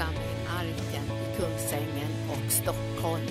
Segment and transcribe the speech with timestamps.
[0.00, 3.26] församling Arken i Kungsängen och Stockholm.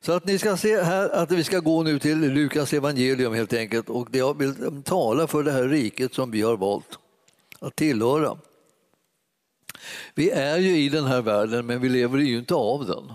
[0.00, 3.52] Så att ni ska se här att vi ska gå nu till Lukas evangelium helt
[3.52, 6.98] enkelt och jag vill tala för det här riket som vi har valt
[7.58, 8.38] att tillhöra.
[10.14, 13.12] Vi är ju i den här världen men vi lever ju inte av den.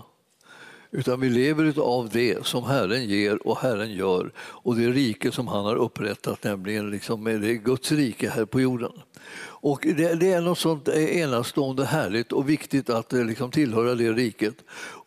[0.90, 5.48] Utan vi lever av det som Herren ger och Herren gör och det rike som
[5.48, 8.92] han har upprättat, nämligen liksom det Guds rike här på jorden.
[9.38, 14.12] Och det, det är något sånt enastående härligt och viktigt att eh, liksom tillhöra det
[14.12, 14.54] riket.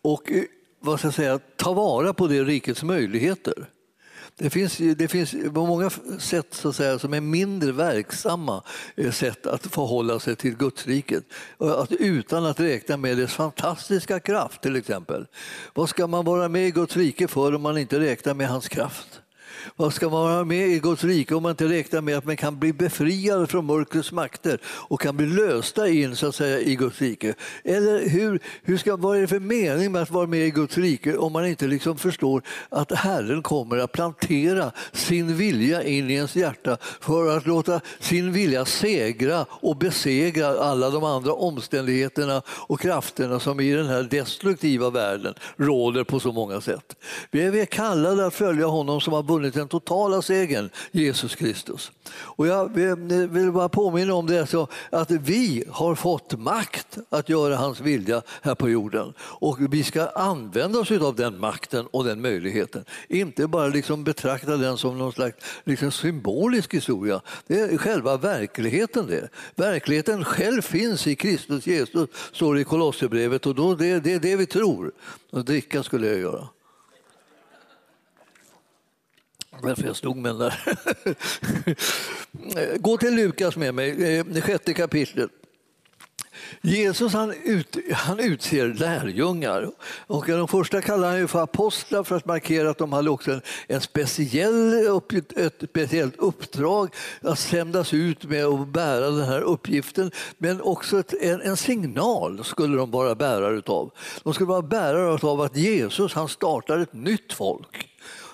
[0.02, 0.42] Och eh,
[0.80, 3.68] vad ska jag säga, ta vara på det rikets möjligheter.
[4.40, 8.62] Det finns, det finns på många sätt så att säga, som är mindre verksamma
[8.96, 11.24] eh, sätt att förhålla sig till Gudsriket
[11.58, 15.26] att, utan att räkna med dess fantastiska kraft till exempel.
[15.74, 18.68] Vad ska man vara med i Guds rike för om man inte räknar med hans
[18.68, 19.20] kraft?
[19.76, 22.36] Vad ska man vara med i Guds rike om man inte räknar med att man
[22.36, 26.76] kan bli befriad från mörkrets makter och kan bli lösta in så att säga, i
[26.76, 27.34] Guds rike?
[27.64, 30.78] Eller hur, hur ska, vad är det för mening med att vara med i Guds
[30.78, 36.14] rike om man inte liksom förstår att Herren kommer att plantera sin vilja in i
[36.14, 42.80] ens hjärta för att låta sin vilja segra och besegra alla de andra omständigheterna och
[42.80, 46.96] krafterna som i den här destruktiva världen råder på så många sätt.
[47.30, 51.92] Vi är kallade att följa honom som har vunnit vunnit den totala segern, Jesus Kristus.
[52.36, 52.74] Och jag
[53.28, 58.22] vill bara påminna om det, så att vi har fått makt att göra hans vilja
[58.42, 59.14] här på jorden.
[59.20, 62.84] Och vi ska använda oss av den makten och den möjligheten.
[63.08, 67.20] Inte bara liksom betrakta den som någon slags liksom symbolisk historia.
[67.46, 69.28] Det är själva verkligheten det.
[69.56, 74.20] Verkligheten själv finns i Kristus Jesus, står det i Kolosserbrevet och då det, det är
[74.20, 74.92] det vi tror.
[75.32, 76.48] Och dricka skulle jag göra.
[79.62, 80.78] Varför jag stod med den där.
[82.78, 85.30] Gå till Lukas med mig, det sjätte kapitlet.
[86.62, 89.70] Jesus han, ut, han utser lärjungar.
[90.06, 93.32] Och de första kallar han ju för apostlar för att markera att de hade också
[93.32, 99.40] en, en speciell upp, ett speciellt uppdrag att sändas ut med och bära den här
[99.40, 100.10] uppgiften.
[100.38, 103.90] Men också ett, en, en, signal skulle de vara bärare av.
[104.22, 107.86] De skulle vara bärare av att Jesus han startar ett nytt folk.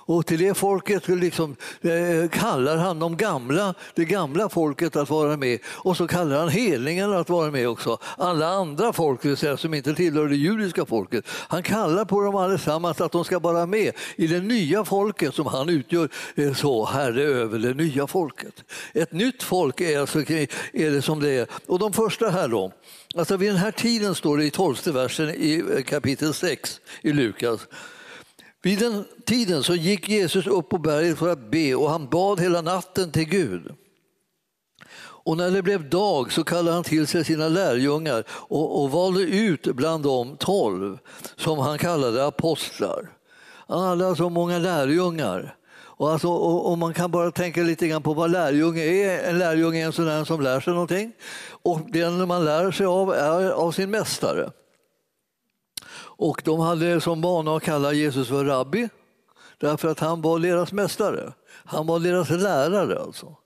[0.06, 5.36] Och till det folket liksom, eh, kallar han de gamla, det gamla folket att vara
[5.36, 5.58] med.
[5.66, 7.98] Och så kallar han helingarna att vara med också.
[8.16, 11.24] Alla andra folk, det säga, som inte tillhör det judiska folket.
[11.28, 15.46] Han kallar på dem allesammans att de ska vara med i det nya folket som
[15.46, 18.54] han utgör eh, så herre över det nya folket.
[18.92, 21.46] Ett nytt folk är, alltså, är det som det är.
[21.66, 22.72] Och de första här då,
[23.14, 27.12] alltså vid den här tiden står det i tolfte versen i eh, kapitel 6 i
[27.12, 27.60] Lukas
[28.66, 32.40] vid den tiden så gick Jesus upp på berget för att be och han bad
[32.40, 33.74] hela natten till Gud.
[34.98, 39.20] Och när det blev dag så kallade han till sig sina lärjungar och, och valde
[39.20, 40.98] ut bland dem tolv
[41.36, 43.10] som han kallade apostlar.
[43.68, 45.56] Han hade så många lärjungar.
[45.76, 49.30] Och, alltså, och, och, man kan bara tänka lite grann på vad lärjunge är.
[49.30, 51.12] En lärjunge är en sån som lär sig någonting.
[51.62, 54.50] Och den man lär sig av är av sin mästare.
[56.16, 58.88] Och de hade som vana att kalla Jesus för rabbi
[59.58, 61.32] därför att han var deras mästare.
[61.64, 63.36] Han var deras lärare alltså.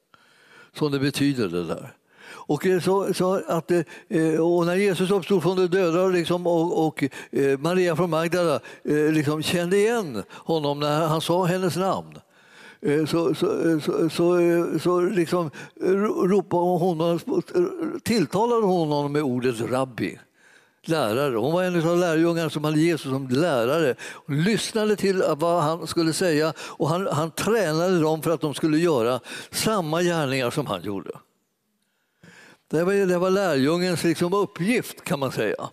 [0.72, 1.94] Som det betyder det där.
[2.50, 6.47] Och, eh, så, så att, eh, eh, och när Jesus uppstod från de döda liksom,
[6.47, 7.04] och, och
[7.59, 8.60] Maria från Magdala
[9.12, 12.19] liksom kände igen honom när han sa hennes namn
[13.09, 15.50] så, så, så, så, så liksom
[16.25, 17.20] ropade hon,
[18.03, 20.19] tilltalade hon honom med ordet rabbi
[20.86, 21.36] lärare.
[21.36, 23.94] Hon var en av lärjungarna som hade Jesus som lärare.
[24.26, 28.54] Hon lyssnade till vad han skulle säga och han, han tränade dem för att de
[28.54, 29.20] skulle göra
[29.50, 31.10] samma gärningar som han gjorde.
[32.70, 35.68] Det var, det var lärjungens liksom uppgift kan man säga.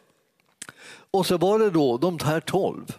[1.12, 2.97] Och så var det då de här tolv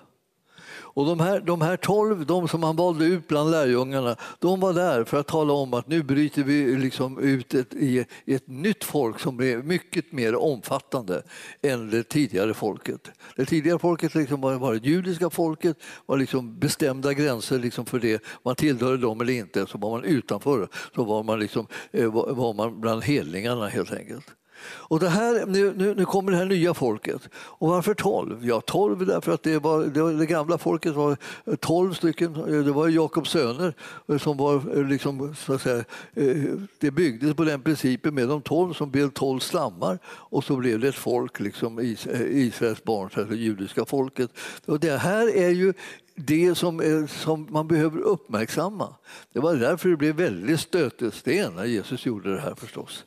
[0.98, 4.72] och de här, de här tolv, de som han valde ut bland lärjungarna, de var
[4.72, 8.84] där för att tala om att nu bryter vi liksom ut ett, i ett nytt
[8.84, 11.22] folk som blev mycket mer omfattande
[11.62, 13.10] än det tidigare folket.
[13.36, 15.76] Det tidigare folket liksom var, var det judiska folket,
[16.06, 18.22] var liksom bestämda gränser liksom för det.
[18.44, 20.68] Man tillhörde dem eller inte, så var man utanför.
[20.94, 24.26] Så var man, liksom, eh, var man bland hedningarna helt enkelt.
[24.64, 27.28] Och det, här, nu, nu, nu kommer det här nya folket.
[27.34, 28.46] Och varför tolv?
[28.46, 31.16] Ja, tolv därför att det, var, det, var, det gamla folket var
[31.46, 32.36] eh, tolv stycken.
[32.36, 33.74] Eh, det var Jakobs söner
[34.08, 35.84] eh, som var liksom, så att säga,
[36.78, 40.80] det byggdes på den principen med de tolv som blev tolv stammar och så blev
[40.80, 41.80] det ett folk, liksom
[42.30, 44.30] Israels barn, det judiska folket.
[44.66, 45.74] Och det här är ju
[46.14, 48.94] det som, är, som man behöver uppmärksamma.
[49.32, 53.04] Det var därför det blev väldigt stötesten när Jesus gjorde det här förstås.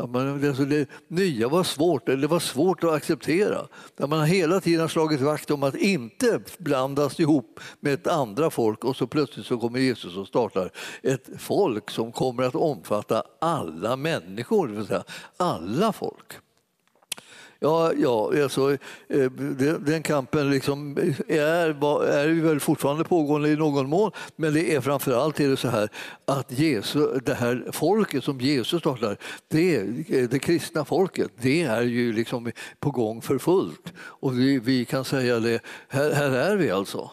[0.00, 3.66] Ja, men alltså det nya var svårt, det var svårt att acceptera.
[3.96, 8.50] Där man hela tiden har slagit vakt om att inte blandas ihop med ett andra
[8.50, 10.70] folk och så plötsligt så kommer Jesus och startar
[11.02, 15.04] ett folk som kommer att omfatta alla människor, det vill säga
[15.36, 16.32] alla folk.
[17.60, 18.72] Ja, ja alltså,
[19.08, 19.30] eh,
[19.80, 21.38] den kampen liksom är,
[22.02, 25.88] är väl fortfarande pågående i någon mån, men det är framförallt är det så här
[26.24, 29.16] att Jesus, det här folket som Jesus startar,
[29.48, 33.92] det, eh, det kristna folket, det är ju liksom på gång för fullt.
[33.98, 37.10] Och vi, vi kan säga det, här, här är vi alltså.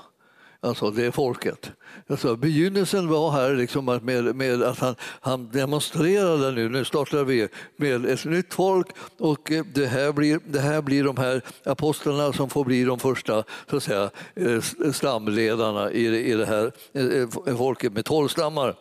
[0.65, 1.71] Alltså det är folket.
[2.07, 7.47] Alltså, begynnelsen var här liksom med, med att han, han demonstrerade nu, nu startar vi
[7.77, 8.87] med ett nytt folk
[9.19, 12.99] och eh, det här blir, det här blir de här apostlarna som får bli de
[12.99, 18.75] första så att säga, eh, stamledarna i, i det här eh, folket med tolv stammar.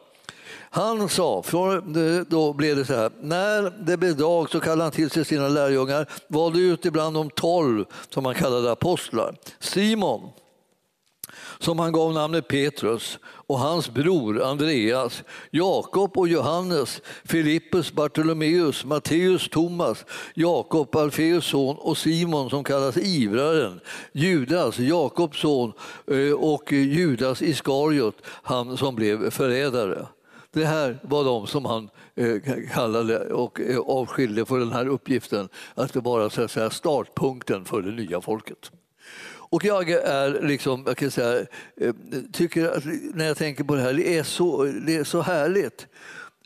[0.70, 1.82] Han sa, för
[2.30, 5.48] då blev det så här, när det blev dag så kallade han till sig sina
[5.48, 9.34] lärjungar, valde ut ibland de tolv som han kallade apostlar.
[9.60, 10.30] Simon,
[11.64, 19.48] som han gav namnet Petrus och hans bror Andreas, Jakob och Johannes, Filippus, Bartolomeus, Matteus,
[19.48, 23.80] Thomas, Jakob, Alfeus son och Simon som kallas Ivraren,
[24.12, 25.72] Judas, Jakobs son
[26.06, 30.06] eh, och Judas Iskariot, han som blev förrädare.
[30.50, 32.36] Det här var de som han eh,
[32.74, 37.82] kallade och eh, avskilde för den här uppgiften att vara så att säga, startpunkten för
[37.82, 38.70] det nya folket.
[39.54, 41.46] Och jag är liksom, jag kan säga,
[41.80, 41.94] eh,
[42.32, 42.84] tycker att
[43.14, 45.86] när jag tänker på det här, det är så, det är så härligt.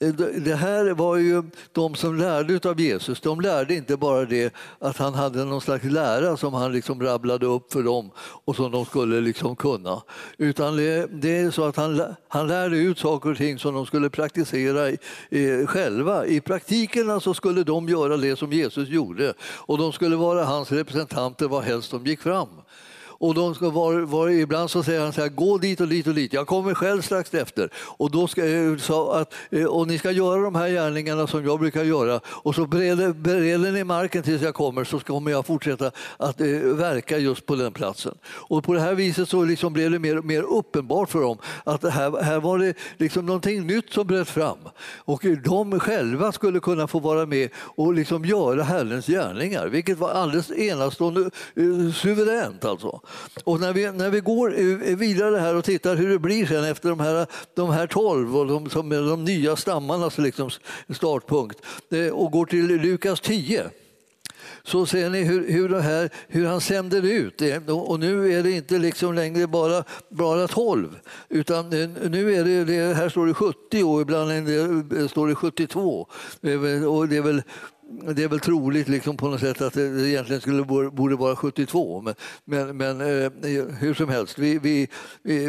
[0.00, 0.08] Eh,
[0.40, 3.20] det här var ju de som lärde av Jesus.
[3.20, 7.46] De lärde inte bara det att han hade någon slags lära som han liksom rabblade
[7.46, 10.02] upp för dem och som de skulle liksom kunna.
[10.38, 14.10] Utan det, är så att han, han lärde ut saker och ting som de skulle
[14.10, 14.90] praktisera
[15.31, 16.26] i, själva.
[16.26, 20.72] I praktiken alltså skulle de göra det som Jesus gjorde och de skulle vara hans
[20.72, 22.49] representanter var helst de gick fram.
[23.20, 26.06] Och de ska vara, vara, ibland så säger han så här, gå dit och dit
[26.06, 27.70] och dit, jag kommer själv strax efter.
[27.76, 28.43] Och, då ska,
[28.79, 32.55] så att, eh, och ni ska göra de här gärningarna som jag brukar göra och
[32.55, 37.19] så bereder, bereder ni marken tills jag kommer så kommer jag fortsätta att eh, verka
[37.19, 38.15] just på den platsen.
[38.26, 41.85] Och på det här viset så liksom blev det mer, mer uppenbart för dem att
[41.85, 44.59] här, här var det liksom någonting nytt som bröt fram.
[44.97, 50.11] Och de själva skulle kunna få vara med och liksom göra Herrens gärningar, vilket var
[50.11, 51.20] alldeles enastående
[51.55, 52.65] eh, suveränt.
[52.65, 53.00] Alltså.
[53.44, 54.50] Och när vi, när vi går
[54.96, 58.46] vidare här och tittar hur det blir sen efter de här, de här 12 och
[58.46, 60.50] de, som är de nya stammarnas liksom
[60.94, 61.60] startpunkt
[61.90, 63.70] eh, och går till Lukas 10
[64.62, 67.43] så ser ni hur, hur, det här, hur han sänder ut.
[67.43, 72.44] Eh, och nu är det inte liksom längre bara, bara 12, utan eh, nu är
[72.44, 74.31] det, det här står det 70 och ibland
[75.10, 76.06] står det 72.
[76.88, 77.43] Och det är väl
[77.88, 82.02] det är väl troligt liksom på något sätt att det egentligen skulle, borde vara 72.
[82.02, 82.14] Men,
[82.44, 84.88] men, men eh, hur som helst, vi, vi,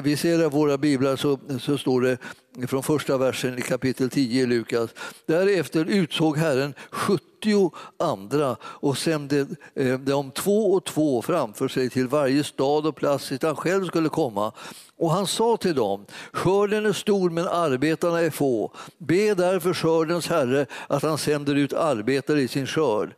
[0.02, 2.18] vi ser i våra biblar så, så står det
[2.68, 4.90] från första versen i kapitel 10 i Lukas.
[5.26, 12.08] Därefter utsåg Herren 70 andra och sände eh, dem två och två framför sig till
[12.08, 14.52] varje stad och plats dit han själv skulle komma.
[14.98, 18.72] Och han sa till dem, skörden är stor men arbetarna är få.
[18.98, 23.14] Be därför skördens herre att han sänder ut arbetare i sin skörd.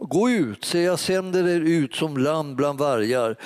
[0.00, 3.36] Gå ut, se jag sänder er ut som lamm bland vargar.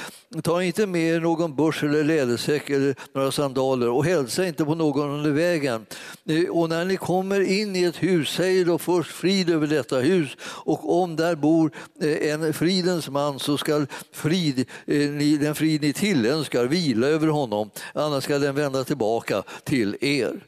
[0.43, 4.75] Ta inte med er någon börs eller lädersäck eller några sandaler och hälsa inte på
[4.75, 5.87] någon under vägen.
[6.29, 9.99] Eh, och när ni kommer in i ett hus, säg då först frid över detta
[9.99, 15.81] hus och om där bor eh, en fridens man så skall frid, eh, den frid
[15.81, 20.41] ni tillönskar vila över honom, annars skall den vända tillbaka till er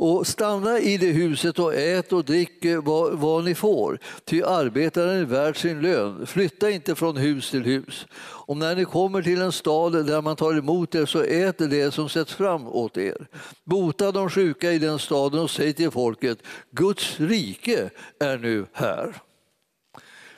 [0.00, 4.42] och stanna i det huset och ät och drick eh, vad, vad ni får, ty
[4.42, 6.26] arbetaren är värd sin lön.
[6.26, 8.06] Flytta inte från hus till hus.
[8.20, 11.94] Och när ni kommer till en stad där man tar emot er så ät det
[11.94, 13.26] som sätts fram åt er.
[13.64, 16.38] Bota de sjuka i den staden och säg till folket,
[16.70, 17.90] Guds rike
[18.20, 19.14] är nu här.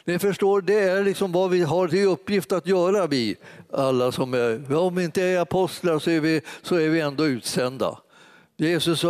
[0.05, 3.37] Ni förstår, det är liksom vad vi har till uppgift att göra, vi
[3.73, 7.27] alla som är, om vi inte är apostlar så är vi, så är vi ändå
[7.27, 7.99] utsända.
[8.61, 9.01] Jesus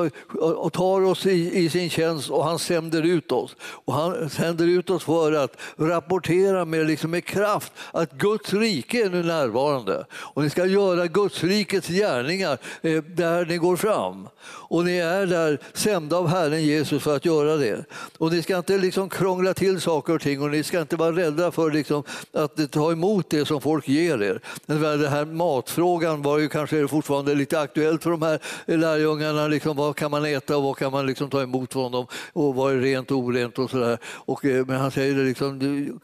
[0.73, 3.57] tar oss i, i, sin tjänst och han sänder ut oss.
[3.63, 9.05] Och han sänder ut oss för att rapportera med, liksom med kraft att Guds rike
[9.05, 10.05] är nu närvarande.
[10.13, 14.29] Och ni ska göra Guds rikets gärningar eh, där ni går fram.
[14.71, 17.85] Och ni är där sända av Herren Jesus för att göra det.
[18.19, 21.17] Och ni ska inte liksom krångla till saker och ting och ni ska inte vara
[21.17, 24.41] rädda för liksom att ta emot det som folk ger er.
[24.67, 29.49] Den här matfrågan var ju kanske fortfarande lite aktuellt för de här lärjungarna.
[29.49, 32.55] Liksom, vad kan man äta och vad kan man liksom ta emot från dem och
[32.55, 33.99] vad är rent och orent och sådär.
[34.29, 35.99] Eh, men han säger det liksom, du,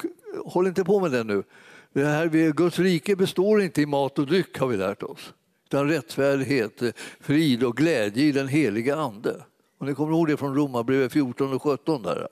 [0.45, 1.43] håll inte på med det nu.
[1.93, 5.33] Det här, Guds rike består inte i mat och dryck har vi lärt oss.
[5.67, 6.83] Utan rättfärdighet,
[7.21, 9.45] frid och glädje i den heliga Ande.
[9.79, 12.03] Och ni kommer ihåg det från Romarbrevet 14 och 17.
[12.03, 12.29] Där.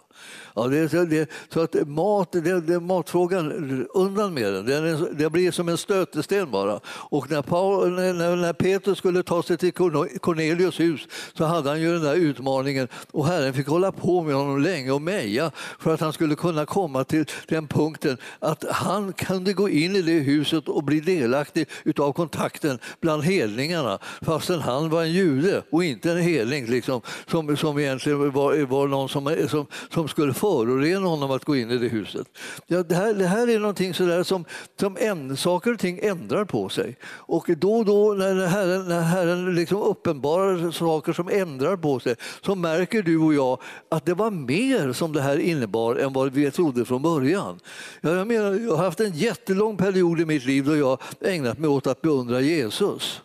[0.56, 4.66] Ja, det, det, så att mat, det, det, matfrågan, undan med den.
[4.66, 6.80] Det, det blir som en stötesten bara.
[6.86, 11.00] Och när, Paul, när, när Petrus skulle ta sig till Cornelius hus
[11.38, 14.90] så hade han ju den där utmaningen och Herren fick hålla på med honom länge
[14.90, 19.68] och meja för att han skulle kunna komma till den punkten att han kunde gå
[19.68, 21.68] in i det huset och bli delaktig
[21.98, 27.56] av kontakten bland hedningarna fastän han var en jude och inte en hedning liksom, som,
[27.56, 31.78] som egentligen var, var någon som, som, som skulle förorena honom att gå in i
[31.78, 32.26] det huset.
[32.66, 34.44] Ja, det, här, det här är någonting sådär som,
[34.80, 36.96] som en, saker och ting ändrar på sig.
[37.04, 42.14] Och då och då när Herren, när herren liksom uppenbarar saker som ändrar på sig
[42.42, 43.58] så märker du och jag
[43.88, 47.60] att det var mer som det här innebar än vad vi trodde från början.
[48.00, 51.58] Ja, jag, menar, jag har haft en jättelång period i mitt liv då jag ägnat
[51.58, 53.20] mig åt att beundra Jesus.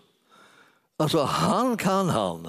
[0.97, 2.47] Alltså, han kan han.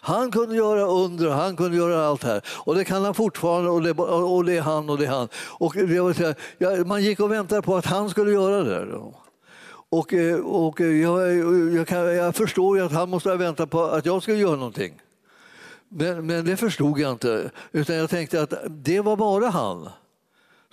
[0.00, 2.42] Han kunde göra under, han kunde göra allt här.
[2.48, 5.28] Och det kan han fortfarande och det, och det är han och det är han.
[5.34, 5.74] Och
[6.16, 9.00] säga, ja, man gick och väntade på att han skulle göra det.
[9.88, 11.36] Och, eh, och eh, jag,
[11.74, 14.56] jag, kan, jag förstår ju att han måste ha väntat på att jag skulle göra
[14.56, 15.00] någonting.
[15.88, 19.88] Men, men det förstod jag inte, utan jag tänkte att det var bara han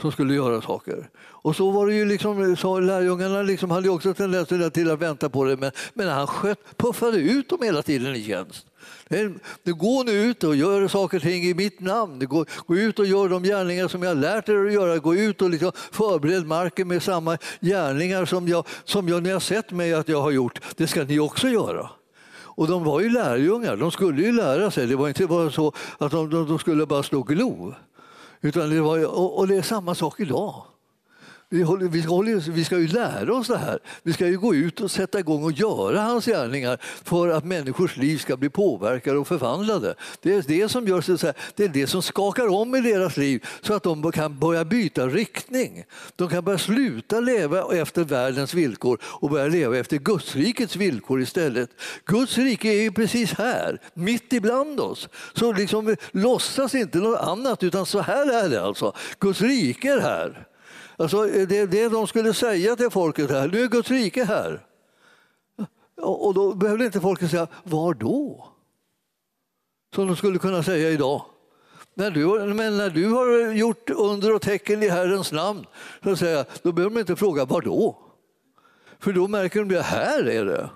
[0.01, 1.09] som skulle göra saker.
[1.21, 5.29] Och så var det ju liksom, så lärjungarna liksom hade också tendens till att vänta
[5.29, 8.65] på det, men, men han sköt, puffade ut dem hela tiden i tjänst.
[9.63, 12.19] Du går nu ut och gör saker och ting i mitt namn.
[12.19, 14.97] Det går, gå ut och gör de gärningar som jag lärt er att göra.
[14.97, 19.39] Gå ut och liksom förbered marken med samma gärningar som jag, som jag, ni har
[19.39, 20.59] sett mig att jag har gjort.
[20.75, 21.89] Det ska ni också göra.
[22.53, 24.87] Och de var ju lärjungar, de skulle ju lära sig.
[24.87, 27.73] Det var inte bara så att de, de, de skulle bara stå och glo.
[28.41, 29.05] Utan det var,
[29.39, 30.63] och det är samma sak idag.
[31.53, 33.79] Vi, håller, vi, håller, vi ska ju lära oss det här.
[34.03, 37.97] Vi ska ju gå ut och sätta igång och göra hans gärningar för att människors
[37.97, 39.95] liv ska bli påverkade och förvandlade.
[40.21, 43.17] Det är det som, gör så här, det är det som skakar om i deras
[43.17, 45.83] liv så att de kan börja byta riktning.
[46.15, 51.69] De kan börja sluta leva efter världens villkor och börja leva efter Gudsrikets villkor istället.
[52.05, 55.09] Guds rike är ju precis här, mitt ibland oss.
[55.33, 58.93] Så liksom, låtsas inte något annat, utan så här är det alltså.
[59.19, 60.47] Guds rike är här.
[61.01, 63.47] Alltså, det är det de skulle säga till folket här.
[63.47, 64.65] Nu är Guds rike här.
[66.01, 68.47] Och då behövde inte folket säga var då?
[69.95, 71.25] Som de skulle kunna säga idag.
[71.93, 75.65] När du, men när du har gjort under och tecken i Herrens namn,
[76.03, 77.97] så säga, då behöver de inte fråga var då?
[78.99, 80.69] För då märker de att här är det.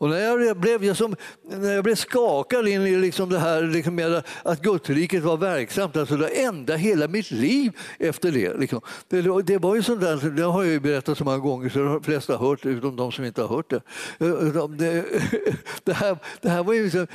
[0.00, 1.16] Och när jag blev, jag som,
[1.48, 5.96] när jag blev skakad in i liksom det här liksom med att Gudriket var verksamt,
[5.96, 8.54] alltså det ända hela mitt liv efter det.
[8.54, 8.80] Liksom.
[9.08, 11.78] Det, det, var ju sånt där, det har jag ju berättat så många gånger så
[11.78, 13.82] de flesta har hört utom de som inte har hört det.
[14.18, 15.04] Eh, det,
[15.84, 17.06] det, här, det här var ju liksom,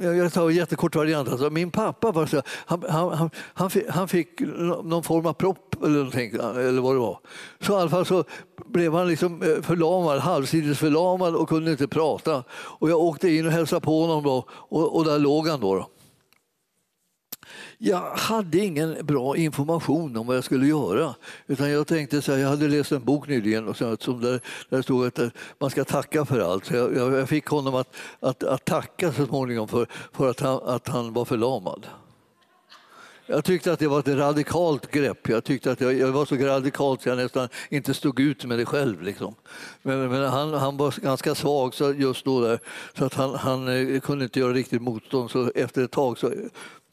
[0.00, 1.28] jag tar en jättekort variant.
[1.28, 4.40] Alltså, min pappa var så, han, han, han, fick, han fick
[4.84, 6.18] någon form av propp eller,
[6.58, 7.18] eller vad det var.
[7.60, 8.24] Så i alla fall så
[8.66, 12.44] blev han liksom eh, förlamad, halvsides förlamad och kunde inte prata.
[12.52, 15.60] Och jag åkte in och hälsade på honom då, och, och där låg han.
[15.60, 15.86] Då.
[17.78, 21.14] Jag hade ingen bra information om vad jag skulle göra.
[21.46, 24.40] Utan jag tänkte så här, jag hade läst en bok nyligen och så, som där,
[24.68, 26.64] där stod att man ska tacka för allt.
[26.64, 30.60] Så jag, jag fick honom att, att, att tacka så småningom för, för att, han,
[30.64, 31.86] att han var förlamad.
[33.26, 35.28] Jag tyckte att det var ett radikalt grepp.
[35.28, 38.58] Jag tyckte att jag, jag var så radikalt så jag nästan inte stod ut med
[38.58, 39.02] det själv.
[39.02, 39.34] Liksom.
[39.82, 42.58] Men, men han, han, var ganska svag så just då där,
[42.98, 45.30] så att han, han eh, kunde inte göra riktigt motstånd.
[45.30, 46.32] Så efter ett tag så,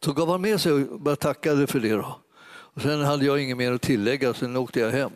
[0.05, 1.93] så gav han med sig och bara tackade för det.
[1.93, 2.20] Då.
[2.74, 5.12] Och sen hade jag inget mer att tillägga, sen åkte jag hem.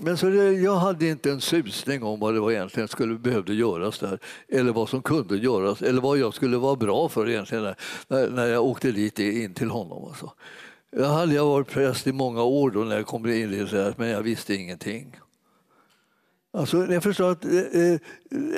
[0.00, 3.54] Men så det, jag hade inte en susning om vad det var egentligen skulle behövde
[3.54, 7.74] göras där eller vad som kunde göras eller vad jag skulle vara bra för egentligen
[8.08, 10.04] när, när jag åkte dit in till honom.
[10.04, 10.32] Alltså.
[10.90, 14.08] Jag hade varit präst i många år då när jag kom in i det men
[14.08, 15.16] jag visste ingenting.
[16.52, 18.00] Alltså, jag förstår att eh, eh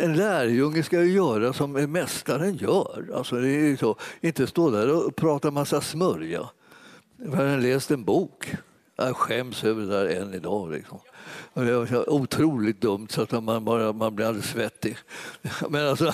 [0.03, 3.11] en lärjunge ska göra som mästaren gör.
[3.15, 3.97] Alltså, det är så.
[4.21, 6.51] Inte stå där och prata massa smörja.
[7.17, 8.55] Jag har läst en bok.
[9.07, 10.73] Jag skäms över det där än idag.
[10.73, 10.99] Liksom.
[11.53, 14.97] Och det var så otroligt dumt så att man, bara, man blir alldeles svettig.
[15.69, 16.13] Men alltså,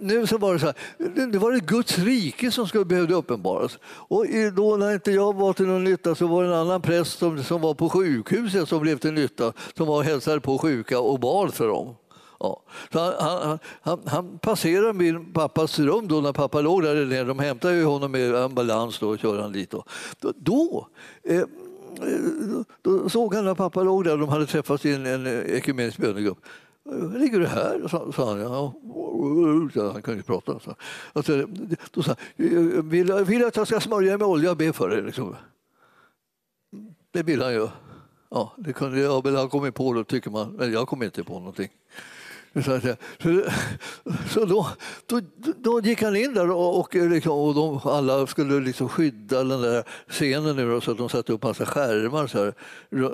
[0.00, 3.78] nu så var det så här, det var det Guds rike som skulle behövde uppenbaras.
[3.84, 4.26] Och
[4.56, 7.42] då när inte jag var till någon nytta så var det en annan präst som,
[7.42, 11.20] som var på sjukhuset som blev till nytta, som var och hälsade på sjuka och
[11.20, 11.94] bad för dem.
[12.42, 12.62] Ja.
[12.92, 17.24] Så han, han, han, han passerade min pappas rum då när pappa låg där nere.
[17.24, 19.70] De hämtade ju honom med ambulans då och körde han dit.
[19.70, 19.84] Då,
[20.36, 20.88] då
[21.22, 21.44] eh,
[22.82, 26.38] då såg han när pappa låg där, de hade träffats i en, en ekumenisk bönegrupp.
[27.16, 27.88] Ligger du här?
[27.88, 28.40] Sa, sa han.
[28.40, 28.74] Ja.
[29.92, 30.60] Han kunde ju prata.
[30.60, 30.74] Så.
[31.12, 31.46] Alltså,
[31.90, 35.02] då sa han, vill, vill att jag ska smörja med olja och be för dig?
[35.02, 35.36] Liksom.
[37.10, 37.68] Det vill han ju.
[38.30, 40.52] Ja, det kunde jag väl ha kommit på, då tycker man.
[40.52, 41.68] Men jag kom inte på någonting.
[42.54, 42.80] Så,
[44.28, 44.66] så då,
[45.06, 45.20] då,
[45.56, 49.62] då gick han in där och, och, liksom, och de, alla skulle liksom skydda den
[49.62, 52.54] där scenen nu så att de satte upp massa skärmar så här,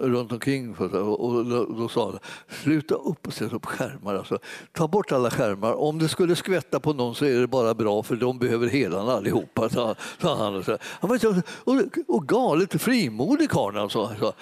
[0.09, 0.77] runt omkring.
[0.77, 1.45] Och, och
[1.77, 2.19] då sa han,
[2.63, 4.15] sluta upp och sätta upp skärmar.
[4.15, 4.39] Alltså,
[4.73, 5.73] ta bort alla skärmar.
[5.73, 9.13] Om det skulle skvätta på någon så är det bara bra för de behöver helarna
[9.13, 9.69] allihopa.
[9.69, 10.65] Sa, sa han.
[10.65, 11.77] Så, han var så, och,
[12.17, 14.33] och galet frimodig karl alltså.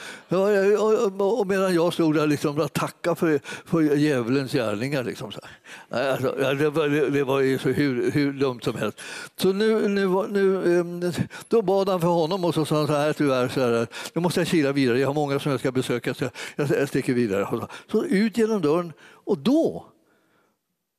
[1.18, 5.04] Och, och, medan jag stod där liksom och tackade för, för djävulens gärning meningar.
[5.04, 5.32] Liksom.
[5.90, 9.00] Alltså, det, var, det var ju så hur, hur dumt som helst.
[9.36, 11.12] Så nu, nu, nu, ehm,
[11.48, 14.20] då bad han för honom och så sa han så här tyvärr, så här, nu
[14.20, 17.14] måste jag kila vidare, jag har många som jag ska besöka så jag, jag sticker
[17.14, 17.68] vidare.
[17.90, 18.92] Så ut genom dörren
[19.24, 19.86] och då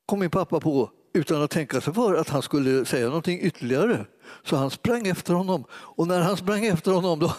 [0.06, 4.06] kom min pappa på utan att tänka sig för att han skulle säga någonting ytterligare.
[4.44, 7.34] Så han sprang efter honom och när han sprang efter honom då,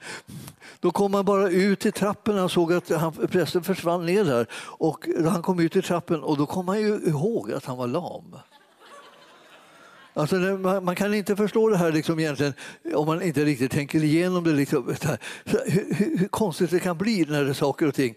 [0.80, 2.38] då kom han bara ut i trappen.
[2.38, 6.36] Han såg att han, prästen försvann ner där och han kom ut i trappen och
[6.36, 8.36] då kom han ju ihåg att han var lam.
[10.16, 12.54] Alltså, man, kan inte förstå det här liksom egentligen
[12.94, 14.52] om man inte riktigt tänker igenom det.
[14.52, 14.96] Liksom,
[15.44, 18.14] hur, hur, konstigt det kan bli när saker och ting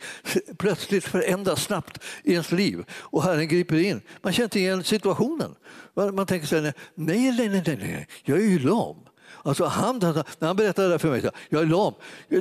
[0.58, 4.02] plötsligt förändras snabbt i ens liv och Herren griper in.
[4.22, 5.56] Man känner inte igen situationen.
[5.94, 8.96] Man, man tänker så här, nej, nej, nej, nej, jag är ju lam.
[9.44, 11.94] Alltså han, när han berättade det för mig, jag är lam,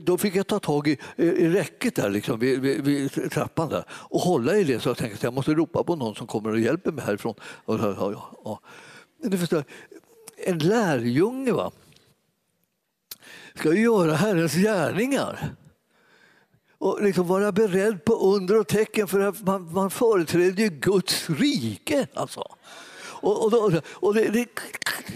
[0.03, 3.85] då fick jag ta tag i, i räcket där liksom, vid, vid, vid, trappan där,
[3.91, 6.51] och hålla i det så jag tänkte att jag måste ropa på någon som kommer
[6.51, 7.35] och hjälper mig härifrån.
[7.41, 8.63] Och, och, och,
[9.23, 9.65] du förstår,
[10.37, 11.71] en lärjunge va?
[13.59, 15.55] ska göra Herrens gärningar
[16.79, 22.07] och liksom vara beredd på under och tecken för att man, man företräder Guds rike.
[22.15, 22.45] Alltså.
[23.21, 24.49] Och, och, då, och det, det,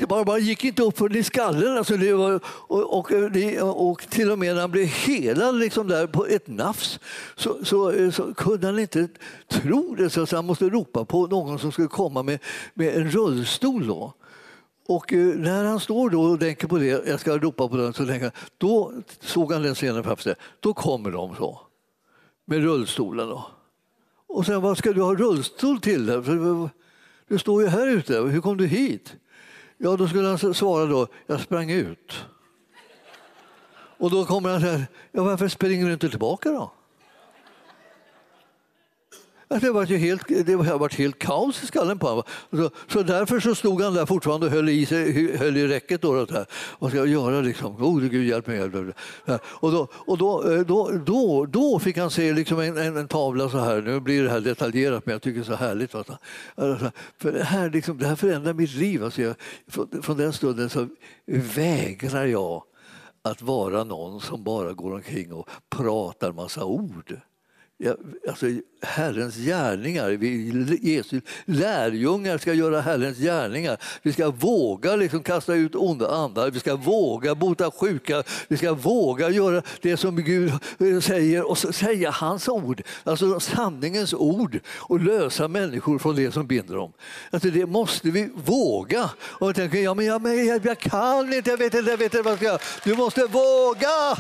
[0.01, 1.79] det bara, bara gick inte upp för i skallen.
[1.79, 6.07] Alltså det var, och, och, och, till och med när han blev helad liksom där
[6.07, 7.01] på ett nafs
[7.37, 9.09] så, så, så kunde han inte
[9.49, 10.11] tro det.
[10.11, 12.38] Så han måste ropa på någon som skulle komma med,
[12.75, 13.87] med en rullstol.
[13.87, 14.15] Då.
[14.88, 17.93] Och eh, när han står då och tänker på det, jag ska ropa på den,
[17.93, 20.35] så tänker han, då såg han den scenen framför sig.
[20.61, 21.61] Då kommer de så,
[22.45, 23.29] med rullstolen.
[23.29, 23.47] Då.
[24.29, 26.07] Och sen, vad ska du ha rullstol till?
[27.33, 29.16] Du står ju här ute, hur kom du hit?
[29.79, 32.25] Ja, då skulle han svara då, jag sprang ut.
[33.75, 36.73] Och då kommer han så här, ja, varför springer du inte tillbaka då?
[39.61, 42.25] Det har varit helt, det var, varit helt kaos i skallen på honom.
[42.51, 46.03] Så, så därför så stod han där fortfarande och höll i, sig, höll i räcket.
[46.03, 46.27] Då,
[46.79, 47.41] Vad ska jag göra?
[47.41, 47.73] Liksom?
[47.75, 48.62] Oh, Gode Gud, hjälp mig.
[49.35, 53.09] Och, då, och då, eh, då, då, då fick han se liksom en, en, en,
[53.09, 53.83] tavla så här.
[53.83, 55.95] Nu blir det här detaljerat, men jag tycker det är så härligt.
[55.95, 56.19] Alltså,
[57.19, 59.05] för det, här, liksom, det här förändrar mitt liv.
[59.05, 59.35] Alltså jag,
[59.69, 60.88] från, från den stunden så
[61.27, 62.62] vägrar jag
[63.23, 67.21] att vara någon som bara går omkring och pratar massa ord.
[68.29, 68.47] Alltså,
[68.83, 70.11] Herrens gärningar.
[70.11, 73.77] Vi, Jesu lärjungar ska göra Herrens gärningar.
[74.03, 78.75] Vi ska våga liksom kasta ut onda andar, vi ska våga bota sjuka, vi ska
[78.75, 80.53] våga göra det som Gud
[81.03, 86.75] säger och säga hans ord, alltså sanningens ord och lösa människor från det som binder
[86.75, 86.92] dem.
[87.31, 89.11] Alltså, det måste vi våga.
[89.21, 92.14] Och jag tänker, ja, men jag, jag, jag kan inte, jag vet inte, jag vet
[92.14, 92.59] inte vad jag ska göra.
[92.85, 94.16] Du måste våga!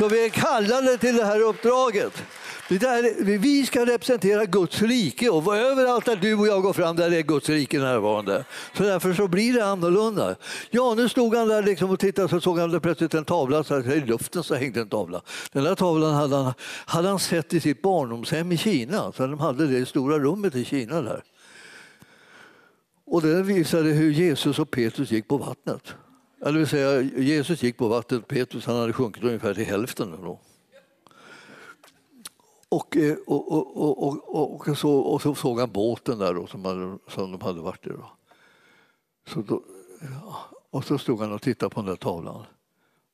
[0.00, 2.22] Så vi är kallade till det här uppdraget.
[2.68, 6.96] Det där, vi ska representera Guds rike och överallt där du och jag går fram
[6.96, 8.44] där är Guds rike närvarande.
[8.76, 10.36] Så därför så blir det annorlunda.
[10.70, 13.80] Ja, nu stod han där liksom och tittade så såg han plötsligt en tavla, så
[13.80, 15.22] i luften så hängde en tavla.
[15.52, 16.52] Den där tavlan hade han,
[16.86, 20.64] hade han sett i sitt barndomshem i Kina, så de hade det stora rummet i
[20.64, 21.22] Kina där.
[23.06, 25.94] Och den visade hur Jesus och Petrus gick på vattnet.
[26.40, 30.10] Det vill säga, Jesus gick på vattnet, Petrus han hade sjunkit ungefär till hälften.
[30.10, 30.40] Då.
[32.96, 36.46] Eh, och, och, och, och, och, och, så, och så såg han båten där då,
[36.46, 37.90] som, hade, som de hade varit i.
[37.90, 38.10] Då.
[39.26, 39.62] Så då,
[40.70, 42.46] och så stod han och tittade på den där tavlan.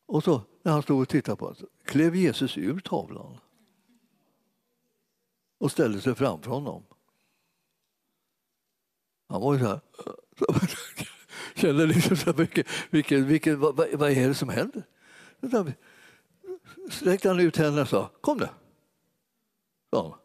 [0.07, 3.39] Och så när han stod och tittade på den klev Jesus ur tavlan
[5.59, 6.83] och ställde sig framför honom.
[9.29, 9.81] Han var ju så här...
[11.57, 12.67] känner liksom så mycket?
[12.91, 14.83] vilket, vilket, vad, vad är det som händer?
[15.51, 15.73] Så
[16.91, 18.49] sträckte han ut händerna och sa kom nu.
[19.91, 20.19] Ja.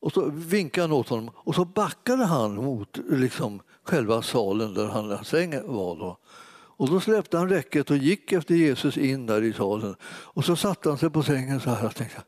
[0.00, 4.86] Och så vinkade han åt honom och så backade han mot liksom, själva salen där
[4.86, 5.96] hans säng var.
[5.96, 6.18] Då.
[6.50, 9.96] Och då släppte han räcket och gick efter Jesus in där i salen.
[10.02, 12.22] Och så satte han sig på sängen så här och tänkte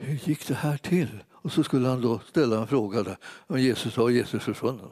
[0.00, 1.24] hur gick det här till?
[1.32, 3.16] Och så skulle han då ställa en fråga där.
[3.46, 4.88] Men Jesus var Jesus försvunnen.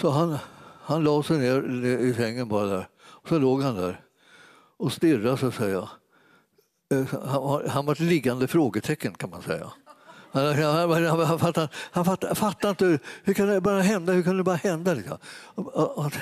[0.00, 0.38] Så han,
[0.82, 2.88] han la sig ner i sängen bara där.
[3.02, 4.00] Och så låg han där
[4.76, 5.88] och stirrade så att säga.
[6.92, 9.72] Eh, han, han var ett liggande frågetecken kan man säga.
[10.32, 14.12] Han, han, han, han, fattar, han fattade, fattade inte, hur kan det bara hända?
[14.12, 14.94] Hur kan det bara hända?
[14.94, 15.18] Liksom?
[15.54, 16.12] Och, och, Och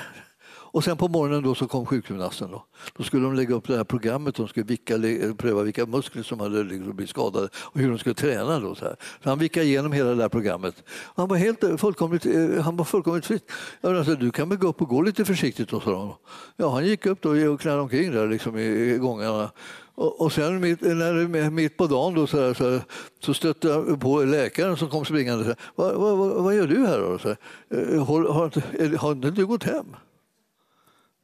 [0.83, 2.51] sen på morgonen då så kom sjukgymnasten.
[2.51, 2.65] Då.
[2.97, 4.35] då skulle de lägga upp det här programmet.
[4.35, 7.99] De skulle vicka, eh, pröva vilka muskler som hade liksom blivit skadade och hur de
[7.99, 8.59] skulle träna.
[8.59, 8.95] Då, så, här.
[9.23, 10.83] så han vickade igenom hela det här programmet.
[11.15, 13.51] Han var helt eh, fullkomligt, eh, han var fullkomligt fritt.
[13.81, 16.13] Jag alltså, du kan väl gå upp och gå lite försiktigt, då, sa de.
[16.57, 19.51] Ja, han gick upp då och knäade omkring där liksom, i gångarna.
[19.95, 22.79] Och, sen mitt, när, mitt på dagen då, så, där, så,
[23.19, 25.55] så stötte jag på läkaren som kom springande.
[25.75, 26.99] Vad, vad, vad, gör du här?
[26.99, 27.19] Då?
[27.19, 29.85] Så, eh, har, har, har inte du gått hem?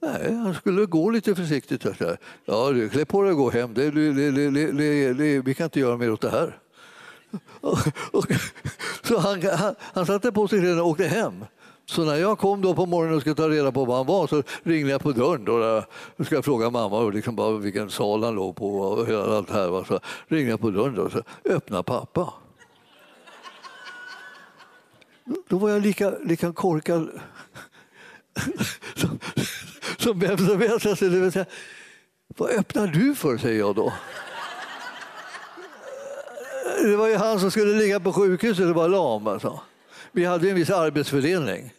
[0.08, 1.86] Nej, han skulle gå lite försiktigt.
[2.46, 3.74] Ja, du, klä på dig och gå hem.
[3.74, 6.58] Det, det, det, vi kan inte göra mer åt det här.
[7.62, 7.78] Och,
[8.12, 8.26] och,
[9.04, 11.46] så han, han, han satte på sig kläderna och åkte hem.
[11.86, 14.28] Så när jag kom då på morgonen och skulle ta reda på var han var
[14.28, 15.46] så ringde jag på dörren.
[15.46, 15.86] Då, där,
[16.18, 19.84] då ska jag fråga mamma liksom bara vilken sal han låg på och allt här.
[19.84, 22.34] Så ringde jag på dörren då, och så öppna pappa.
[25.48, 27.10] Då var jag lika, lika korkad
[28.96, 29.20] som,
[29.98, 30.86] som vem som helst.
[30.86, 31.46] Alltså, det vill säga,
[32.38, 33.94] vad öppnar du för, säger jag då.
[36.82, 39.28] Det var ju han som skulle ligga på sjukhuset och vara lam.
[39.28, 39.60] Alltså.
[40.12, 41.74] Vi hade en viss arbetsfördelning.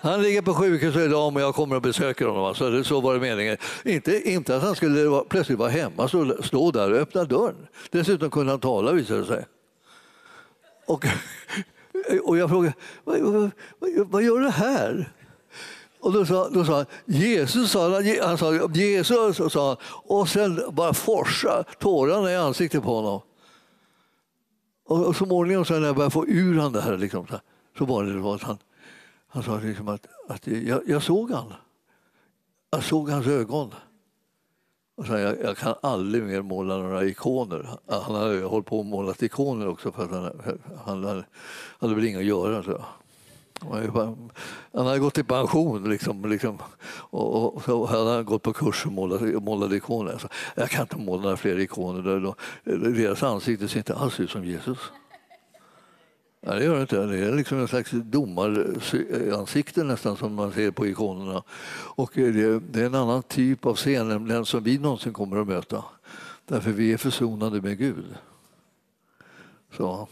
[0.00, 2.44] Han ligger på sjukhuset idag och jag kommer och besöker honom.
[2.44, 3.56] Alltså, så var det meningen.
[3.84, 7.66] Inte, inte att han skulle plötsligt vara hemma, så stå där och öppna dörren.
[7.90, 9.46] Dessutom kunde han tala visade det sig.
[10.86, 11.04] Och,
[12.22, 13.50] och jag frågade, vad, vad,
[14.10, 15.12] vad gör du här?
[16.00, 20.28] Och då sa, då sa han, Jesus, sa han, han sa Jesus, sa han, och
[20.28, 23.20] sen bara forsa tårarna i ansiktet på honom.
[24.86, 27.26] Och, och så småningom så när jag började få ur han det här, liksom,
[27.78, 28.58] så var det så att han,
[29.28, 31.52] han sa liksom att, att jag, jag såg han.
[32.70, 33.74] Jag såg hans ögon.
[34.96, 37.68] Och sa, jag, jag kan aldrig mer måla några ikoner.
[37.86, 40.40] Han hade hållit på och målat ikoner också för att han,
[40.84, 41.24] han, han
[41.78, 42.62] hade väl inget att göra.
[42.62, 42.84] Så.
[44.72, 46.58] Han hade gått i pension liksom, liksom,
[47.10, 50.12] och, och, så hade han gått på kurs och målat, målade ikoner.
[50.12, 52.34] Alltså, jag kan inte måla några fler ikoner.
[52.64, 54.78] Deras ansikte ser inte alls ut som Jesus.
[56.40, 57.06] Nej, det gör det inte.
[57.06, 61.42] Det är liksom en slags domaransikte eh, nästan som man ser på ikonerna.
[61.96, 65.12] Och eh, det, det är en annan typ av scen än den som vi någonsin
[65.12, 65.84] kommer att möta.
[66.46, 68.04] Därför vi är försonade med Gud.
[69.76, 70.08] Så.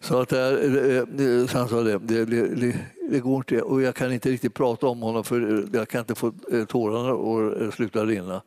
[0.00, 2.76] Så att eh, eh, eh, så han sa det, det, det,
[3.10, 6.14] det, går inte och jag kan inte riktigt prata om honom för jag kan inte
[6.14, 6.32] få
[6.68, 8.42] tårarna att sluta rinna.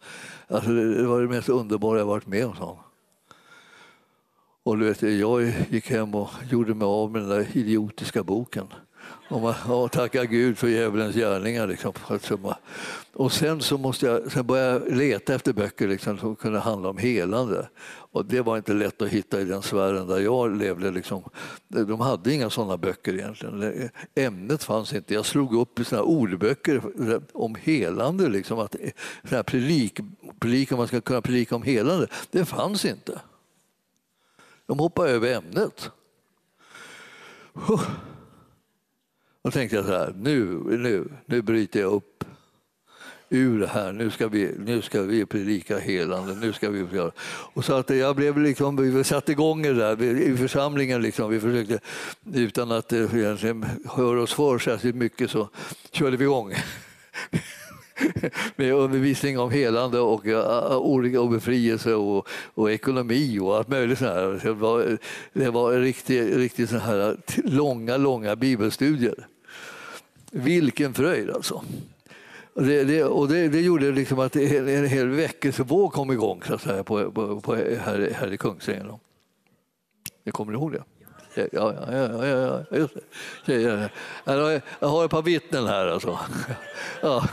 [0.47, 2.79] Alltså det var det mest underbara jag varit med om, sa
[4.63, 8.67] Och du vet, jag gick hem och gjorde mig av med den där idiotiska boken.
[9.29, 11.67] Och, man, och tacka Gud för djävulens gärningar.
[11.67, 11.93] Liksom.
[12.07, 12.55] Alltså,
[13.13, 16.97] och sen så måste jag sen börja leta efter böcker liksom, som kunde handla om
[16.97, 17.67] helande.
[18.11, 20.91] Och det var inte lätt att hitta i den sfären där jag levde.
[20.91, 21.23] Liksom.
[21.67, 23.89] De hade inga sådana böcker egentligen.
[24.15, 25.13] Ämnet fanns inte.
[25.13, 26.81] Jag slog upp såna ordböcker
[27.33, 28.29] om helande.
[28.29, 28.75] Liksom, att,
[29.29, 29.99] såna predik,
[30.39, 32.07] predik, man ska kunna predika om helande.
[32.31, 33.19] Det fanns inte.
[34.65, 35.91] De hoppade över ämnet.
[39.47, 42.23] Då tänkte jag så här, nu, nu, nu bryter jag upp
[43.29, 43.91] ur det här.
[43.91, 46.35] Nu ska vi, nu ska vi predika helande.
[46.35, 47.11] Nu ska vi göra.
[47.53, 51.01] Och så att jag blev liksom, vi satte igång det där i församlingen.
[51.01, 51.29] Liksom.
[51.29, 51.79] Vi försökte,
[52.33, 55.49] utan att eh, egentligen höra oss för särskilt mycket, så
[55.91, 56.53] körde vi igång.
[58.55, 63.67] med undervisning om helande och eh, eh, olika och befrielse och, och ekonomi och allt
[63.67, 63.99] möjligt.
[63.99, 64.97] Sånt det var,
[65.33, 69.27] det var riktigt, riktigt så här långa, långa bibelstudier.
[70.31, 71.63] Vilken fröjd alltså.
[72.53, 76.53] Det, det, och det, det gjorde liksom att en, en hel väckelsevåg kom igång så
[76.53, 78.91] att säga, på, på, på, här, här i Kungsängen.
[80.23, 80.83] Ni kommer ihåg det?
[81.35, 82.93] Ja, ja, ja, ja, ja, just
[83.45, 83.89] det.
[84.79, 85.87] Jag har ett par vittnen här.
[85.87, 86.19] Alltså.
[87.01, 87.27] Ja.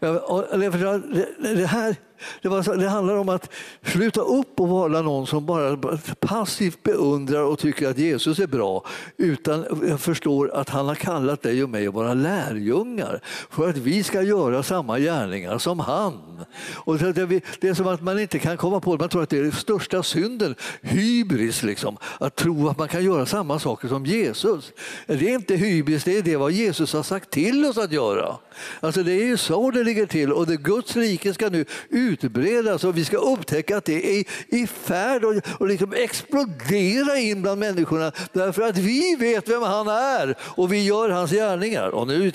[0.00, 1.96] Det, här,
[2.42, 3.50] det, var, det handlar om att
[3.82, 5.76] sluta upp och vara någon som bara
[6.20, 8.84] passivt beundrar och tycker att Jesus är bra
[9.16, 14.02] utan förstår att han har kallat dig och mig att vara lärjungar för att vi
[14.02, 16.44] ska göra samma gärningar som han.
[16.74, 17.18] Och det,
[17.60, 19.02] är som att man inte kan komma på det.
[19.02, 23.04] Man tror att det är den största synden, hybris, liksom, att tro att man kan
[23.04, 24.72] göra samma saker som Jesus.
[25.06, 28.36] Det är inte hybris, det är det vad Jesus har sagt till oss att göra.
[28.80, 31.64] Alltså det är ju så det ligger till och det Guds rike ska nu
[32.12, 37.60] utbredas och vi ska upptäcka att det är i färd att liksom explodera in bland
[37.60, 41.88] människorna därför att vi vet vem han är och vi gör hans gärningar.
[41.88, 42.32] Och nu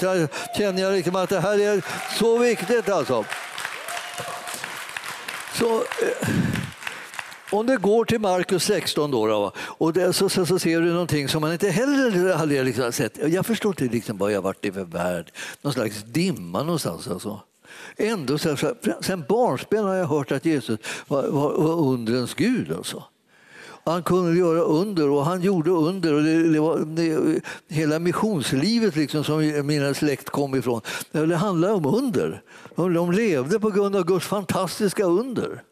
[0.58, 1.86] känner jag liksom att det här är
[2.20, 3.26] så viktigt alltså.
[5.54, 6.28] Så, eh,
[7.52, 10.92] om det går till Markus 16 då, då och det, så, så, så, ser du
[10.92, 13.18] någonting som man inte heller hade liksom sett.
[13.28, 15.32] Jag förstår inte liksom vad jag varit i för värld.
[15.62, 17.08] Någon slags dimma någonstans.
[17.08, 17.42] Alltså.
[17.98, 22.72] Ändå, så, så, sen barnsben har jag hört att Jesus var, var, var undrens Gud.
[22.72, 23.04] Alltså.
[23.84, 26.14] Han kunde göra under och han gjorde under.
[26.14, 30.82] Och det, det var, det, hela missionslivet liksom, som mina släkt kom ifrån,
[31.12, 32.42] det handlar om under.
[32.76, 35.64] De, de levde på grund av Guds fantastiska under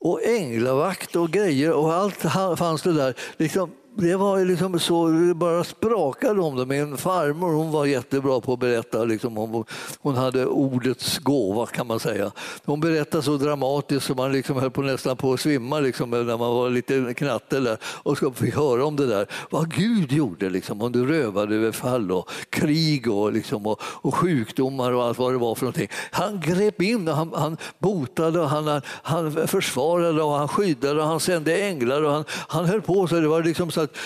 [0.00, 2.16] och änglavakt och grejer och allt
[2.58, 3.14] fanns det där.
[3.36, 6.66] Liksom, det var liksom så, det bara sprakade om det.
[6.66, 9.04] Min farmor hon var jättebra på att berätta.
[9.04, 9.64] Liksom, hon,
[10.00, 12.32] hon hade ordets gåva kan man säga.
[12.64, 16.24] Hon berättade så dramatiskt så man liksom höll på nästan på att svimma liksom, när
[16.24, 19.26] man var lite knatte där, och fick höra om det där.
[19.50, 21.72] Vad Gud gjorde, liksom, om du rövade
[22.12, 25.88] och krig och, liksom, och, och, sjukdomar och allt vad det var för någonting.
[26.10, 31.06] Han grep in och han, han botade och han, han försvarade och han skyddade och
[31.06, 33.96] han sände änglar och han, han höll på så det var liksom så att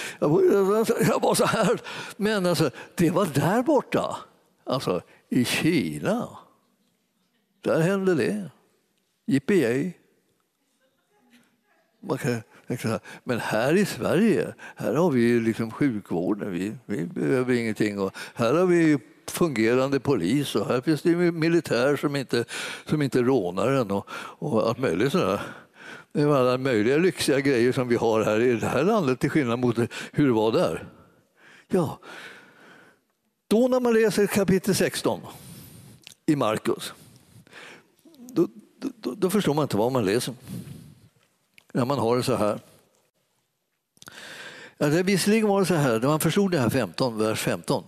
[1.09, 1.81] jag var så här.
[2.17, 4.17] Men alltså, det var där borta,
[4.65, 6.29] alltså i Kina.
[7.61, 8.51] Där hände det.
[9.27, 9.95] Yippee
[13.25, 18.01] men här i Sverige, här har vi liksom sjukvården, vi, vi behöver ingenting.
[18.01, 22.45] Och här har vi fungerande polis och här finns det militär som inte,
[22.85, 24.09] som inte rånar en och,
[24.39, 25.41] och allt möjligt sådär.
[26.17, 29.31] Det är alla möjliga lyxiga grejer som vi har här i det här landet till
[29.31, 29.79] skillnad mot
[30.13, 30.89] hur det var där.
[31.69, 31.99] Ja,
[33.49, 35.21] då när man läser kapitel 16
[36.27, 36.93] i Markus,
[38.19, 38.49] då,
[38.79, 40.35] då, då, förstår man inte vad man läser.
[41.73, 42.61] När man har det så här.
[44.79, 47.85] Ja, det visserligen var det så här, när man förstod det här 15, vers 15,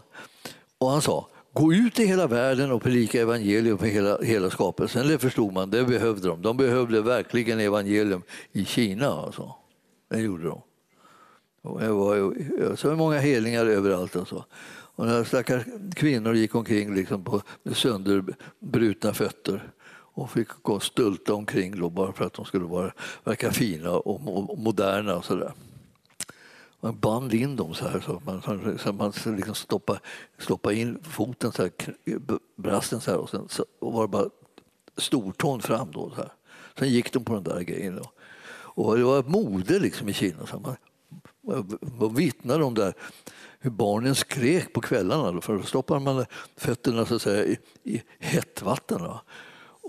[0.79, 5.09] och han sa Gå ut i hela världen och predika evangelium för hela, hela skapelsen.
[5.09, 6.43] Det förstod man, det behövde de.
[6.43, 9.09] De behövde verkligen evangelium i Kina.
[9.09, 9.55] Alltså.
[10.11, 10.63] Det gjorde de.
[11.63, 14.17] Och det var så många helningar överallt.
[14.17, 14.45] Alltså.
[14.97, 15.63] Och några stackars
[15.95, 17.43] kvinnor gick omkring liksom på
[17.73, 22.93] sönderbrutna fötter och fick gå och stulta omkring då, bara för att de skulle vara,
[23.25, 25.17] verka fina och moderna.
[25.17, 25.53] Och så där.
[26.81, 30.01] Man band in dem så här så att man, så man liksom stoppade,
[30.39, 31.73] stoppade in foten, så här,
[32.57, 34.29] brasten så här och sen så var det bara
[34.97, 35.91] stortån fram.
[35.93, 36.33] Då, så här.
[36.79, 37.97] Sen gick de på den där grejen.
[37.97, 38.11] Då.
[38.51, 40.47] Och det var ett mode liksom i Kina.
[40.47, 40.77] Så man,
[41.99, 42.95] man vittnade om där
[43.61, 45.33] hur barnen skrek på kvällarna.
[45.33, 48.99] Då, för då stoppade man fötterna så att säga, i, i hett vatten.
[48.99, 49.21] Då.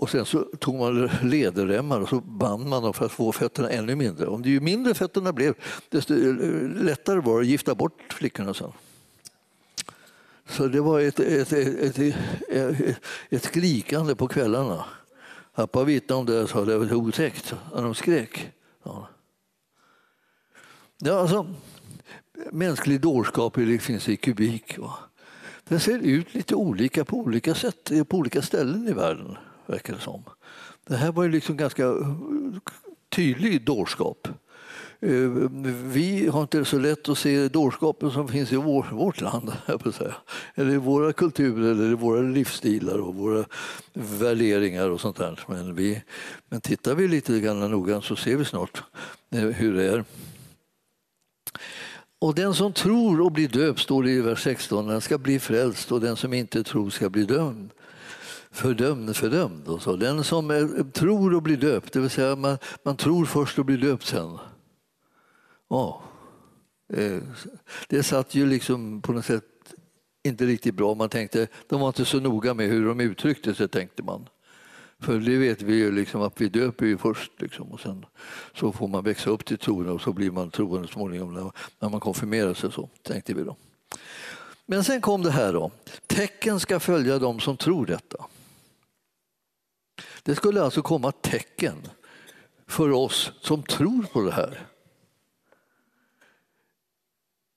[0.00, 3.70] Och sen så tog man lederremmar och så band man dem för att få fötterna
[3.70, 4.26] ännu mindre.
[4.26, 5.54] Och ju mindre fötterna blev,
[5.88, 6.34] desto eh,
[6.82, 8.72] lättare var det att gifta bort flickorna sen.
[10.48, 11.98] Så det var ett, ett, ett,
[12.48, 12.96] ett,
[13.30, 14.84] ett skrikande på kvällarna.
[15.54, 18.50] Pappa vittnade om det och sa det var otäckt när de skrek.
[18.82, 19.08] Ja.
[20.98, 21.46] Ja, alltså,
[22.52, 24.78] mänsklig dårskap finns i kubik.
[24.78, 24.94] Va?
[25.68, 29.36] Det ser ut lite olika på olika sätt på olika ställen i världen
[29.70, 30.22] verkar det som.
[30.86, 32.16] Det här var ju liksom ganska eh,
[33.08, 34.28] tydlig dårskap.
[35.00, 35.28] Eh,
[35.84, 39.94] vi har inte så lätt att se dårskapen som finns i vår, vårt land, jag
[39.94, 40.14] säga.
[40.54, 43.44] eller i våra kulturer, eller i våra livsstilar och våra
[43.92, 45.40] värderingar och sånt där.
[45.46, 46.02] Men, vi,
[46.48, 48.82] men tittar vi lite grann noggrant så ser vi snart
[49.34, 50.04] eh, hur det är.
[52.18, 55.38] Och den som tror och blir döpt, står det i vers 16, den ska bli
[55.38, 57.70] frälst och den som inte tror ska bli dömd
[58.50, 59.68] fördömd, fördömd.
[59.68, 59.96] Och så.
[59.96, 63.64] Den som är, tror och blir döpt, det vill säga man, man tror först och
[63.64, 64.38] blir döpt sen.
[65.68, 66.02] Ja.
[66.92, 67.18] Eh,
[67.88, 69.44] det satt ju liksom på något sätt
[70.22, 70.94] inte riktigt bra.
[70.94, 74.28] Man tänkte, de var inte så noga med hur de uttryckte sig, tänkte man.
[74.98, 78.06] För det vet vi ju liksom att vi döper ju först liksom, och sen
[78.54, 82.00] så får man växa upp till troende och så blir man troende småningom när man
[82.00, 82.72] konfirmerar sig.
[82.72, 83.56] Så tänkte vi då.
[84.66, 85.70] Men sen kom det här då.
[86.06, 88.26] Tecken ska följa dem som tror detta.
[90.22, 91.76] Det skulle alltså komma tecken
[92.66, 94.66] för oss som tror på det här.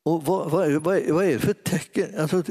[0.06, 2.20] Och vad, vad, är, vad, är, vad är det för tecken?
[2.20, 2.44] Alltså,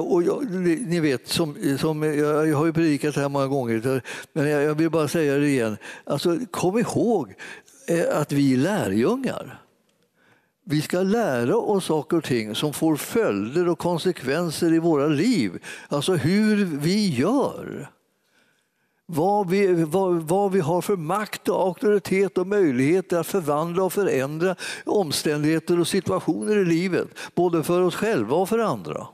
[0.00, 0.50] och jag,
[0.86, 4.62] ni vet, som, som, jag, jag har ju predikat det här många gånger, men jag,
[4.62, 5.76] jag vill bara säga det igen.
[6.04, 7.34] Alltså, kom ihåg
[7.88, 9.60] eh, att vi är lärjungar.
[10.64, 15.62] Vi ska lära oss saker och ting som får följder och konsekvenser i våra liv.
[15.88, 17.90] Alltså hur vi gör.
[19.06, 23.92] Vad vi, vad, vad vi har för makt och auktoritet och möjligheter att förvandla och
[23.92, 27.08] förändra omständigheter och situationer i livet.
[27.34, 29.06] Både för oss själva och för andra.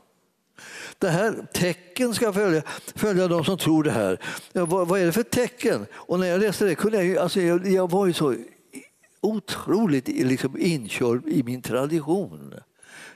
[0.97, 2.61] Det här tecken ska följa,
[2.95, 4.19] följa de som tror det här.
[4.51, 5.85] Ja, vad, vad, är det för tecken?
[5.93, 8.35] Och när jag läste det kunde jag, alltså jag, jag var ju så
[9.21, 12.53] otroligt liksom inkörd i min tradition.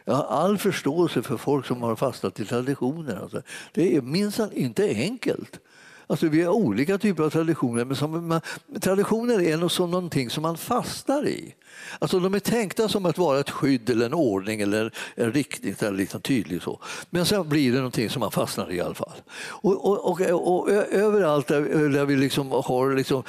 [0.03, 3.15] Jag har all förståelse för folk som har fastnat i traditioner.
[3.15, 3.41] Alltså.
[3.73, 5.59] Det är minsann inte enkelt.
[6.07, 8.41] Alltså, vi har olika typer av traditioner, men som man,
[8.81, 11.55] traditioner är något som någonting som man fastnar i.
[11.99, 15.75] Alltså, de är tänkta som att vara ett skydd eller en ordning eller en riktning,
[15.91, 16.79] liksom tydlig så.
[17.09, 19.13] men sen blir det någonting som man fastnar i i alla fall.
[19.47, 23.23] Och, och, och, och överallt där, där vi liksom har liksom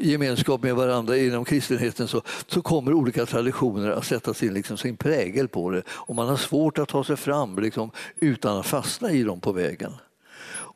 [0.00, 4.96] gemenskap med varandra inom kristenheten så, så kommer olika traditioner att sätta sin, liksom, sin
[4.96, 9.10] prägel på det och man har svårt att ta sig fram liksom, utan att fastna
[9.10, 9.92] i dem på vägen.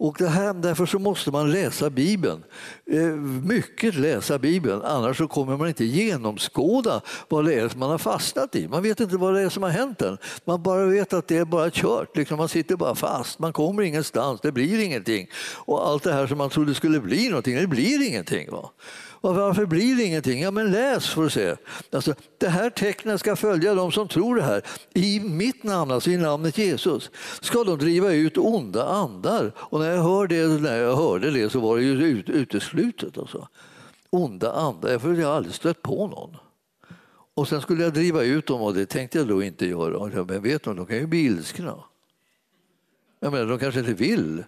[0.05, 2.45] Och det här, därför så måste man läsa Bibeln.
[2.91, 3.01] Eh,
[3.49, 7.99] mycket läsa Bibeln, annars så kommer man inte genomskåda vad det är som man har
[7.99, 8.69] fastnat i.
[8.69, 10.19] Man vet inte vad det är som har hänt än.
[10.45, 12.17] Man bara vet att det är bara kört.
[12.17, 15.29] Liksom man sitter bara fast, man kommer ingenstans, det blir ingenting.
[15.55, 18.51] Och allt det här som man trodde skulle bli någonting, det blir ingenting.
[18.51, 18.71] Va?
[19.25, 20.43] Och varför blir det ingenting?
[20.43, 21.57] Ja, men läs får du se.
[21.91, 24.63] Alltså, det här tecknet ska följa de som tror det här.
[24.95, 27.11] I mitt namn, alltså i namnet Jesus,
[27.41, 29.53] ska de driva ut onda andar.
[29.57, 33.19] Och när jag, hör det, när jag hörde det så var det ju ut, uteslutet.
[33.19, 33.49] Alltså.
[34.11, 36.37] Onda andar, för jag har aldrig stött på någon.
[37.35, 40.25] Och sen skulle jag driva ut dem och det tänkte jag då inte göra.
[40.25, 41.75] Men vet du, de kan ju bli ilskna.
[43.21, 44.45] Jag menar, de kanske inte vill.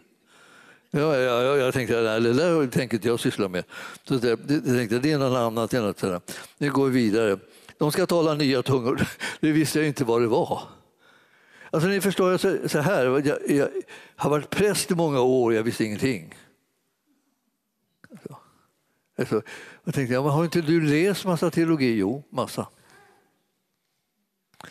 [1.00, 3.64] Ja, ja, jag tänkte att det där tänker inte jag syssla med.
[4.08, 5.74] Så det, det, tänkte, det är något annat.
[5.74, 6.14] Än sådär.
[6.14, 6.20] Eh,
[6.58, 7.38] nu går vi vidare.
[7.78, 9.08] De ska tala nya tungor.
[9.40, 10.62] Det visste jag inte vad det var.
[11.70, 13.68] Alltså, ni förstår, så, så här, jag, jag,
[14.16, 16.34] har varit präst i många år och jag visste ingenting.
[18.10, 18.36] Alltså,
[19.18, 19.42] alltså,
[19.84, 21.96] jag tänkte, ja, men har inte du läst massa teologi?
[21.96, 22.66] Jo, massa.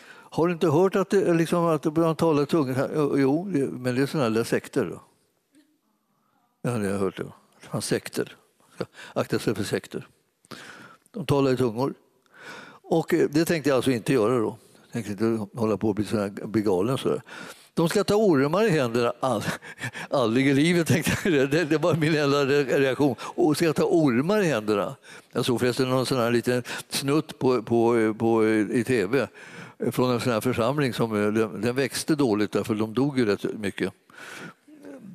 [0.08, 3.18] Har du inte hört att, det, liksom, att man talar tungor?
[3.18, 4.84] Jo, men det är sådana där sekter.
[4.84, 5.02] Då.
[6.66, 7.16] Det har jag hört.
[7.16, 7.26] Det
[7.60, 8.36] fanns sekter.
[9.12, 10.06] Akta sig för sekter.
[11.10, 11.94] De talar i tungor.
[12.82, 14.58] Och eh, det tänkte jag alltså inte göra då.
[14.82, 16.98] Jag tänkte inte hålla på och bli, sån bli galen.
[16.98, 17.20] Så
[17.74, 19.12] De ska ta ormar i händerna.
[19.20, 19.42] All,
[20.10, 21.50] aldrig i livet, tänkte jag.
[21.50, 23.14] Det, det var min enda reaktion.
[23.20, 24.96] Och ska ta ormar i händerna.
[25.32, 29.28] Jag såg förresten någon sån här liten snutt på, på, på, i tv
[29.90, 30.92] från en sån här församling.
[30.92, 33.92] som eh, den, Den växte dåligt därför de dog ju rätt mycket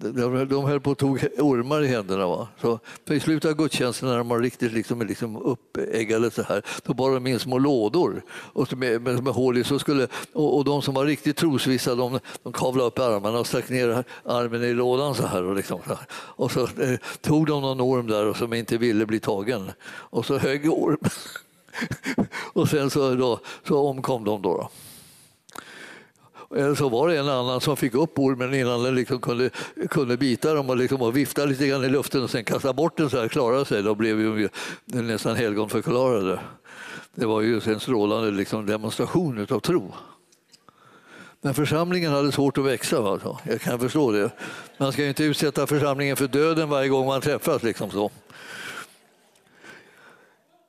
[0.02, 2.28] de, höll på att tog ormar i händerna.
[2.28, 2.48] Va?
[2.62, 6.64] Så, för I slutet av gudstjänsten när de var riktigt liksom, liksom uppeggade så här,
[6.84, 9.64] då bar de in små lådor och med, med, med hål i.
[9.64, 13.48] Så skulle, och, och de som var riktigt trosvissa de, de kavlade upp armarna och
[13.48, 15.44] stack ner armen i lådan så här.
[15.44, 16.06] Och, liksom, så, här.
[16.12, 20.26] och så eh, tog de någon orm där och som inte ville bli tagen och
[20.26, 21.12] så högg ormen.
[22.54, 24.42] och sen så, då, så omkom de.
[24.42, 24.58] då.
[24.58, 24.70] då.
[26.56, 29.50] Eh, så var det en annan som fick upp ormen innan den liksom kunde,
[29.90, 32.98] kunde bita dem och, liksom och vifta lite grann i luften och sen kasta bort
[32.98, 33.84] den så här, klarade sig.
[33.84, 34.50] Då blev ju
[34.86, 36.40] nästan helgonförklarade.
[37.16, 39.94] Det var ju en strålande liksom demonstration av tro.
[41.42, 42.98] Men församlingen hade svårt att växa.
[42.98, 43.38] Alltså.
[43.44, 44.32] Jag kan förstå det.
[44.78, 47.64] Man ska ju inte utsätta församlingen för döden varje gång man träffas.
[47.64, 48.12] Liksom så.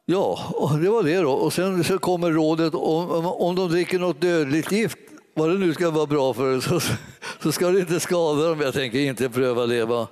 [0.04, 0.38] Ja,
[0.82, 1.32] det var det då.
[1.32, 4.98] Och sen så kommer rådet om, om de dricker något dödligt gift
[5.34, 6.80] vad det nu ska vara bra för så,
[7.42, 8.60] så ska det inte skada dem.
[8.60, 10.08] Jag tänker inte pröva leva.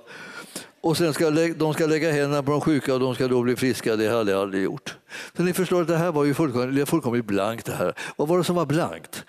[0.83, 3.55] Och sen ska de ska lägga händerna på de sjuka och de ska då bli
[3.55, 3.95] friska.
[3.95, 4.95] Det hade jag aldrig gjort.
[5.37, 7.65] Så ni förstår att det här var ju fullkomligt, fullkomligt blankt.
[7.65, 7.93] Det här.
[8.15, 9.25] Vad var det som var blankt?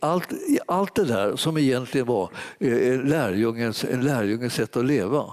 [0.00, 0.28] Allt,
[0.66, 5.24] allt det där som egentligen var eh, eh, lärjungens, en lärjungens sätt att leva.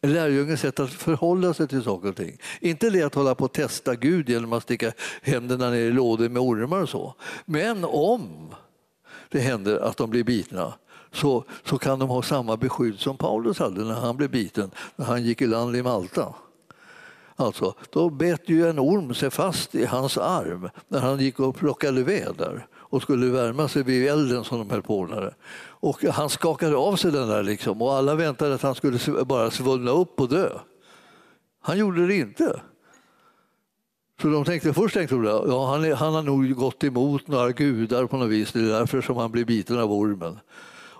[0.00, 2.38] En lärjungens sätt att förhålla sig till saker och ting.
[2.60, 4.92] Inte det att hålla på att testa Gud genom att sticka
[5.22, 7.14] händerna ner i lådor med ormar och så.
[7.44, 8.54] Men om
[9.34, 10.72] det händer att de blir bitna
[11.12, 15.06] så, så kan de ha samma beskydd som Paulus hade när han blev biten, när
[15.06, 16.34] han gick i land i Malta.
[17.36, 21.56] Alltså, då bet ju en orm sig fast i hans arm när han gick och
[21.56, 25.34] plockade ved där och skulle värma sig vid elden som de höll på med.
[25.66, 29.50] Och han skakade av sig den där liksom, och alla väntade att han skulle bara
[29.50, 30.48] svullna upp och dö.
[31.60, 32.60] Han gjorde det inte.
[34.24, 38.06] Så de tänkte, först tänkte de ja, han, han har nog gått emot några gudar
[38.06, 38.52] på något vis.
[38.52, 40.38] Det är därför som han blir biten av ormen.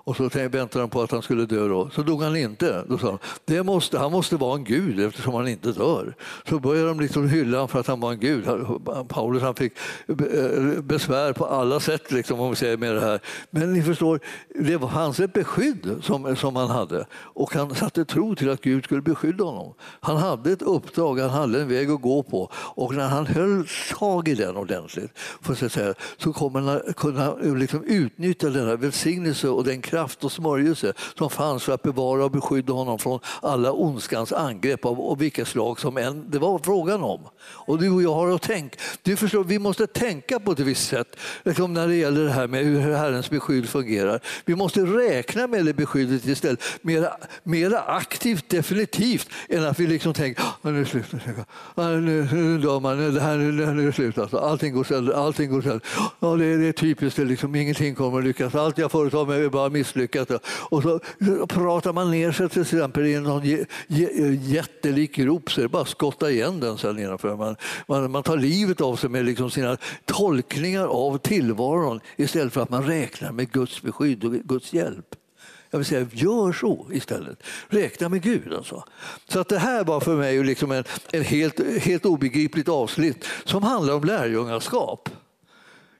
[0.04, 1.68] Och så väntade de på att han skulle dö.
[1.68, 1.90] Då.
[1.90, 2.84] Så dog han inte.
[2.88, 6.14] Då sa de, det måste, han måste vara en gud eftersom han inte dör.
[6.48, 8.44] Så började de liksom hylla honom för att han var en gud.
[9.08, 9.72] Paulus han fick
[10.08, 13.20] eh, besvär på alla sätt liksom, om vi säger med det här.
[13.50, 14.20] Men ni förstår,
[14.60, 18.84] det fanns ett beskydd som, som han hade och han satte tro till att Gud
[18.84, 19.74] skulle beskydda honom.
[20.00, 23.66] Han hade ett uppdrag, han hade en väg att gå på och när han höll
[23.98, 29.48] tag i den ordentligt för att säga, så kommer han kunna liksom utnyttja denna välsignelse
[29.48, 33.20] och den kraft kraft och smörjelse som fanns för att bevara och beskydda honom från
[33.42, 37.20] alla ondskans angrepp av och vilka slag som än det var frågan om.
[37.42, 38.78] Och du och jag har att tänka.
[39.02, 42.46] Du förstår, vi måste tänka på ett visst sätt liksom när det gäller det här
[42.46, 44.20] med hur Herrens beskydd fungerar.
[44.44, 47.08] Vi måste räkna med det beskyddet istället, mera,
[47.42, 51.06] mera aktivt definitivt än att vi liksom tänker ah, att nu är det slut,
[51.74, 54.18] ah, nu dör man, det här, nu är det slut.
[54.18, 54.36] Alltså.
[54.38, 55.12] Allting går sönder.
[55.12, 55.80] Allting går sönder.
[56.20, 58.54] Ja, det, är, det är typiskt, det liksom, ingenting kommer att lyckas.
[58.54, 60.30] Allt jag företar mig är bara misslyckat.
[60.70, 61.00] Och så
[61.46, 63.42] pratar man ner sig till exempel i någon
[64.40, 67.36] jättelik grop så är det bara att skotta igen den sen innanför.
[67.36, 67.56] Man,
[67.88, 72.70] man, man tar livet av sig med liksom sina tolkningar av tillvaron istället för att
[72.70, 75.14] man räknar med Guds beskydd och Guds hjälp.
[75.70, 77.38] Jag vill säga, gör så istället.
[77.68, 78.52] Räkna med Gud.
[78.52, 78.84] Alltså.
[79.28, 83.62] Så att det här var för mig liksom en, en helt, helt obegripligt avsnitt som
[83.62, 85.08] handlar om lärjungaskap.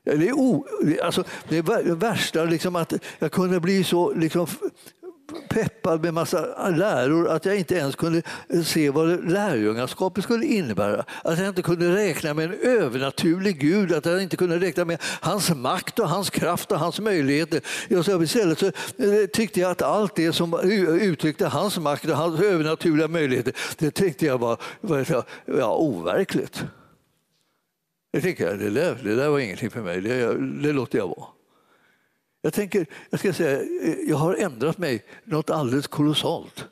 [0.04, 0.66] Det är, o,
[1.02, 4.46] alltså, det är värsta liksom att jag kunde bli så liksom,
[5.48, 8.22] peppad med massa läror att jag inte ens kunde
[8.64, 11.04] se vad lärjungaskapet skulle innebära.
[11.24, 15.02] Att jag inte kunde räkna med en övernaturlig Gud, att jag inte kunde räkna med
[15.20, 17.60] hans makt och hans kraft och hans möjligheter.
[18.22, 18.72] Istället så eh,
[19.32, 20.60] tyckte jag att allt det som
[21.00, 26.64] uttryckte hans makt och hans övernaturliga möjligheter, det tyckte jag var, var ja, overkligt.
[28.14, 31.08] Jag tänker att det där, det där var ingenting för mig, det, det låter jag
[31.08, 31.26] vara.
[32.42, 33.62] Jag, tänker, jag ska säga,
[34.06, 36.64] jag har ändrat mig något alldeles kolossalt.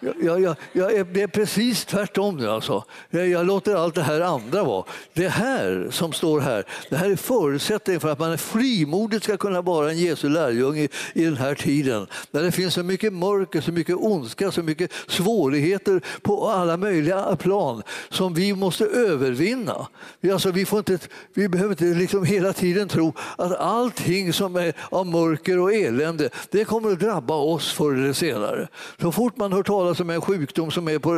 [0.00, 2.48] Jag, jag, jag, är, det är precis tvärtom nu.
[2.48, 2.84] Alltså.
[3.10, 4.84] Jag, jag, låter allt det här andra vara.
[5.12, 9.62] Det här som står här, det här är förutsättningen för att man frimodigt ska kunna
[9.62, 12.06] vara en Jesu lärjunge i, i den här tiden.
[12.30, 17.36] När det finns så mycket mörker, så mycket ondska, så mycket svårigheter på alla möjliga
[17.36, 19.86] plan som vi måste övervinna.
[20.20, 20.98] Vi, alltså, vi, får inte,
[21.34, 26.30] vi behöver inte liksom hela tiden tro att allting som är av mörker och elände,
[26.50, 28.68] det kommer att drabba oss förr eller senare.
[29.00, 31.12] Så fort man hör talas talas om en sjukdom som är på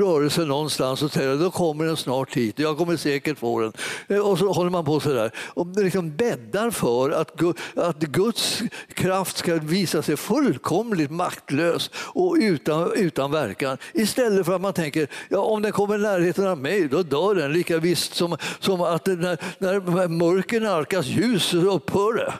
[0.00, 3.72] rörelse någonstans och säger då kommer den snart hit, jag kommer säkert få den.
[4.08, 7.42] Eh, och så håller man på sådär och liksom bäddar för att,
[7.74, 8.62] att Guds
[8.94, 13.78] kraft ska visa sig fullkomligt maktlös och utan, utan verkan.
[13.92, 17.34] Istället för att man tänker, ja, om den kommer i närheten av mig, då dör
[17.34, 22.34] den lika visst som, som att när, när mörker nalkas ljus så upphör det.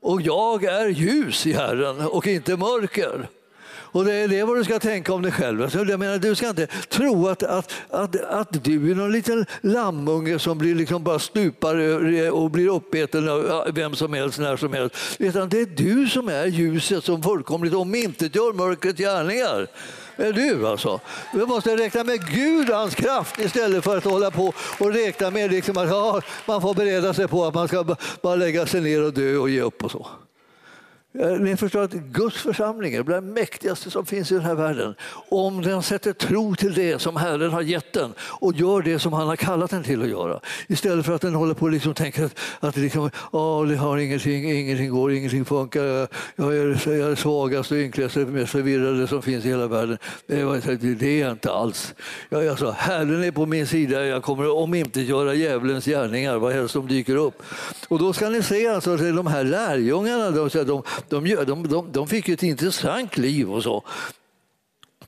[0.00, 3.28] Och jag är ljus i Herren och inte mörker.
[3.92, 5.62] Och det är det vad du ska tänka om dig själv.
[5.62, 9.46] Alltså, jag menar, du ska inte tro att, att, att, att du är någon liten
[9.60, 11.76] lammunge som blir liksom bara stupar
[12.30, 14.96] och blir uppäten av vem som helst när som helst.
[15.18, 19.68] Utan det är du som är ljuset som fullkomligt omintetgör mörkrets gärningar
[20.18, 21.00] är du alltså.
[21.34, 25.30] Vi måste räkna med Gud och hans kraft istället för att hålla på och räkna
[25.30, 28.80] med liksom att ja, man får bereda sig på att man ska bara lägga sig
[28.80, 30.06] ner och dö och ge upp och så.
[31.20, 34.54] Eh, ni förstår att Guds församling är bland det mäktigaste som finns i den här
[34.54, 34.94] världen.
[35.28, 39.12] Om den sätter tro till det som Herren har gett den och gör det som
[39.12, 40.40] han har kallat den till att göra.
[40.66, 43.98] Istället för att den håller på och liksom tänker att, att liksom, oh, det har
[43.98, 45.84] ingenting, ingenting går, ingenting funkar.
[46.36, 49.98] Jag är, jag är svagast och ynkligast och mest förvirrade som finns i hela världen.
[50.26, 51.94] Det är jag inte alls.
[52.28, 54.04] Jag, alltså, Herren är på min sida.
[54.04, 57.42] Jag kommer om inte göra djävulens gärningar, vad helst som dyker upp.
[57.88, 60.30] Och då ska ni se alltså, de här lärjungarna.
[60.30, 63.84] De, de, de, de, de, de fick ett intressant liv och så.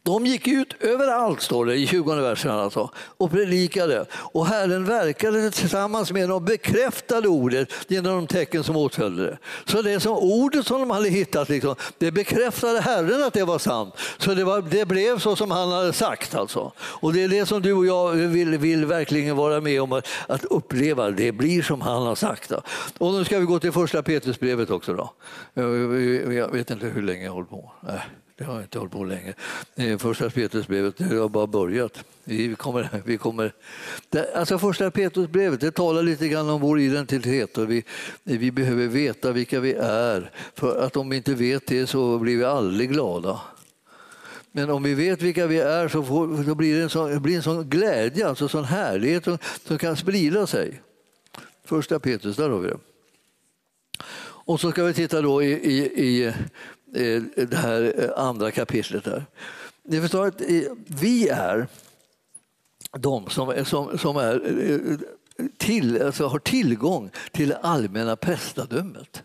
[0.03, 4.07] De gick ut överallt, står det i 20 versen, alltså, och predikade.
[4.13, 9.39] Och Herren verkade tillsammans med dem och bekräftade ordet genom de tecken som åtföljde det.
[9.65, 13.59] Så det som ordet som de hade hittat, liksom, det bekräftade Herren att det var
[13.59, 13.95] sant.
[14.19, 16.35] Så det, var, det blev så som han hade sagt.
[16.35, 16.73] Alltså.
[16.79, 20.07] Och det är det som du och jag vill, vill verkligen vara med om att,
[20.29, 21.11] att uppleva.
[21.11, 22.49] Det blir som han har sagt.
[22.49, 22.63] Då.
[22.99, 24.95] Och nu ska vi gå till första Petrusbrevet också.
[24.95, 25.13] Då.
[26.35, 27.73] Jag vet inte hur länge jag har hållit på.
[28.41, 29.35] Det har inte hållit på länge.
[29.99, 32.05] Första Petrusbrevet det har bara börjat.
[32.25, 33.53] Vi kommer, vi kommer,
[34.35, 37.59] alltså första Petrusbrevet det talar lite grann om vår identitet.
[37.59, 37.85] Och vi,
[38.23, 40.31] vi behöver veta vilka vi är.
[40.55, 43.41] För att om vi inte vet det så blir vi aldrig glada.
[44.53, 47.37] Men om vi vet vilka vi är så får, så blir det en sån, blir
[47.37, 50.81] en sån glädje, alltså sån härlighet som, som kan sprida sig.
[51.65, 52.79] Första Petrus, där har vi det.
[54.51, 56.33] Och så ska vi titta då i, i, i
[56.95, 59.05] Eh, det här eh, andra kapitlet.
[59.05, 59.27] Där.
[59.83, 61.67] Ni förstår att eh, vi är
[62.99, 64.43] de som, som, som är,
[65.57, 69.23] till, alltså har tillgång till det allmänna prästadömet.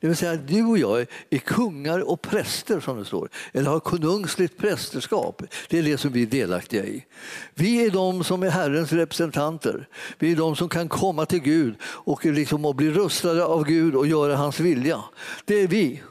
[0.00, 3.70] Det vill säga att du och jag är kungar och präster som det står, eller
[3.70, 5.42] har konungsligt prästerskap.
[5.68, 7.04] Det är det som vi är delaktiga i.
[7.54, 9.88] Vi är de som är Herrens representanter.
[10.18, 13.94] Vi är de som kan komma till Gud och, liksom, och bli rustade av Gud
[13.94, 15.04] och göra hans vilja.
[15.44, 16.02] Det är vi.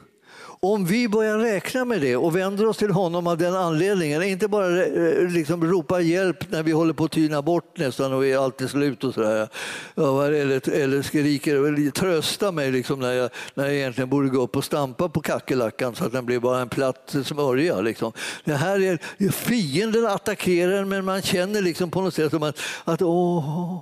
[0.62, 4.48] Om vi börjar räkna med det och vänder oss till honom av den anledningen, inte
[4.48, 8.38] bara eh, liksom ropa hjälp när vi håller på att tyna bort nästan och är
[8.38, 9.48] alltid slut och sådär.
[9.96, 14.64] Eller, eller skriker trösta mig liksom när, jag, när jag egentligen borde gå upp och
[14.64, 17.80] stampa på kackerlackan så att den blir bara en platt smörja.
[17.80, 18.12] Liksom.
[18.44, 23.02] Det här är, fienden attackerar men man känner liksom på något sätt som att, att
[23.02, 23.78] åh,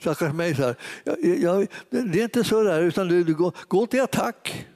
[0.00, 0.54] stackars mig.
[0.54, 0.76] Så här.
[1.04, 4.66] Jag, jag, det är inte så där, utan du, du går, gå till attack.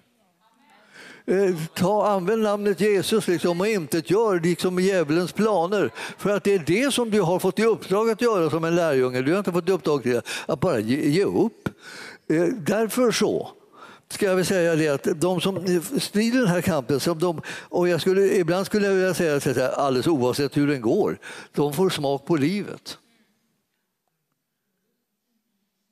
[1.26, 5.90] Eh, ta, använd namnet Jesus liksom, och inte gör liksom djävulens planer.
[6.18, 8.74] För att det är det som du har fått i uppdrag att göra som en
[8.74, 9.22] lärjunge.
[9.22, 11.68] Du har inte fått i uppdrag till att bara ge, ge upp.
[12.28, 13.50] Eh, därför så
[14.08, 17.88] ska jag väl säga det att de som strider den här kampen, som de, och
[17.88, 21.18] jag skulle, ibland skulle jag vilja säga att alldeles oavsett hur den går,
[21.54, 22.98] de får smak på livet.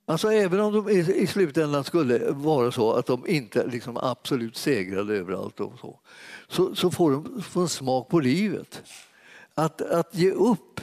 [0.07, 5.17] Alltså även om de i slutändan skulle vara så att de inte liksom absolut segrade
[5.17, 5.99] överallt och så,
[6.49, 8.83] så, så får de en smak på livet.
[9.55, 10.81] Att, att ge upp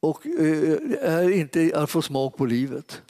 [0.00, 3.02] och, eh, är inte att få smak på livet.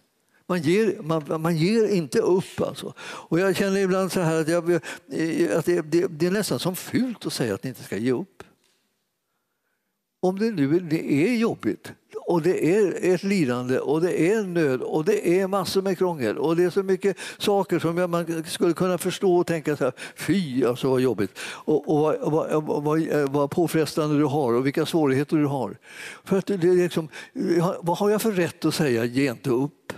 [0.46, 2.60] Man ger, man, man ger inte upp.
[2.60, 2.94] Alltså.
[3.00, 6.58] Och jag känner ibland så här att, jag, eh, att det, det, det är nästan
[6.58, 8.42] som fult att säga att ni inte ska ge upp.
[10.26, 11.92] Om det nu det är jobbigt,
[12.26, 16.38] och det är ett lidande och det är nöd och det är massor med krångel
[16.38, 19.92] och det är så mycket saker som man skulle kunna förstå och tänka så här,
[20.16, 24.66] fy alltså vad jobbigt och, och vad, vad, vad, eh, vad påfrestande du har och
[24.66, 25.76] vilka svårigheter du har.
[26.24, 27.08] För att det är liksom,
[27.80, 29.92] vad har jag för rätt att säga, ge inte upp?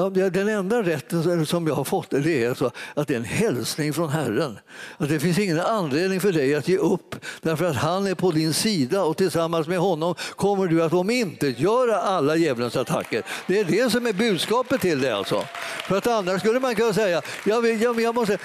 [0.00, 3.24] Ja, den enda rätten som jag har fått det är alltså att det är en
[3.24, 4.58] hälsning från Herren.
[4.98, 8.30] Att det finns ingen anledning för dig att ge upp därför att han är på
[8.30, 13.22] din sida och tillsammans med honom kommer du att omintetgöra alla djävulens attacker.
[13.46, 15.10] Det är det som är budskapet till dig.
[15.10, 15.44] Alltså.
[15.88, 18.38] För att annars skulle man kunna säga, jag, vill, jag, jag måste,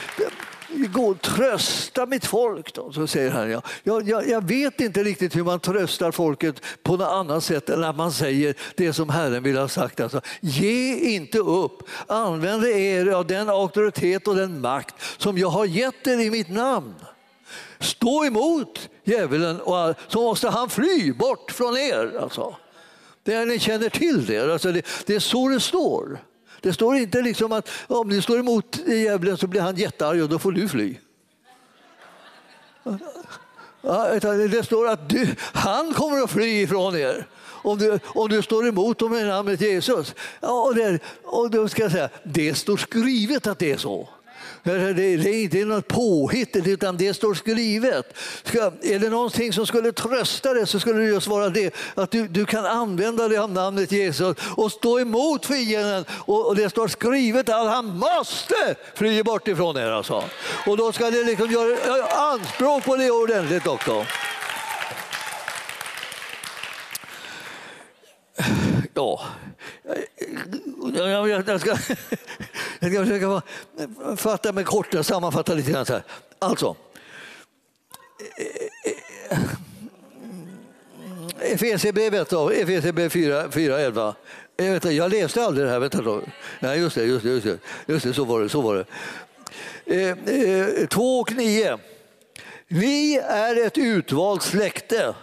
[0.77, 2.73] gå och trösta mitt folk.
[2.73, 3.51] Då, så säger han.
[3.51, 3.61] Ja.
[3.83, 7.83] Jag, jag, jag, vet inte riktigt hur man tröstar folket på något annat sätt än
[7.83, 9.99] att man säger det som Herren vill ha sagt.
[9.99, 11.83] Alltså, ge inte upp.
[12.07, 16.49] Använd er av den auktoritet och den makt som jag har gett er i mitt
[16.49, 16.95] namn.
[17.79, 22.17] Stå emot djävulen och så måste han fly bort från er.
[22.21, 22.55] Alltså.
[23.23, 24.53] Det ni känner till det.
[24.53, 24.85] Alltså det.
[25.05, 26.19] Det är så det står.
[26.65, 30.29] Det står inte liksom att om ni står emot djävulen så blir han jättearg och
[30.29, 30.97] då får du fly.
[34.49, 38.67] Det står att du, han kommer att fly ifrån er om du, om du står
[38.67, 40.15] emot honom i namnet Jesus.
[40.39, 44.09] Ja, och, det, och då ska jag säga, det står skrivet att det är så.
[44.65, 48.17] Det är inte något påhitt, utan det står skrivet.
[48.43, 52.11] Ska, är det någonting som skulle trösta dig så skulle det just vara det att
[52.11, 56.05] du, du kan använda dig av namnet Jesus och stå emot fienden.
[56.09, 59.91] Och, och det står skrivet att han måste fly bort ifrån er.
[59.91, 60.23] Alltså.
[60.67, 64.05] Och då ska ni liksom göra anspråk på det ordentligt också.
[68.93, 69.21] Ja,
[70.93, 71.77] jag jag, jag, ska,
[72.79, 73.41] jag ska försöka
[74.17, 75.85] fatta mig kort och sammanfatta lite grann.
[75.85, 76.03] Så här.
[76.39, 76.75] Alltså,
[81.39, 84.13] Efesierbrevet, Efesierbrevet 4.11.
[84.57, 85.79] Jag, vet, jag läste aldrig det här.
[85.79, 86.21] Vänta då.
[86.59, 88.49] Nej, just det, just det, just det, just det så var det.
[88.49, 88.85] Så var det.
[89.85, 91.77] Eh, eh, 2 och 9.
[92.67, 95.15] Vi är ett utvalt släkte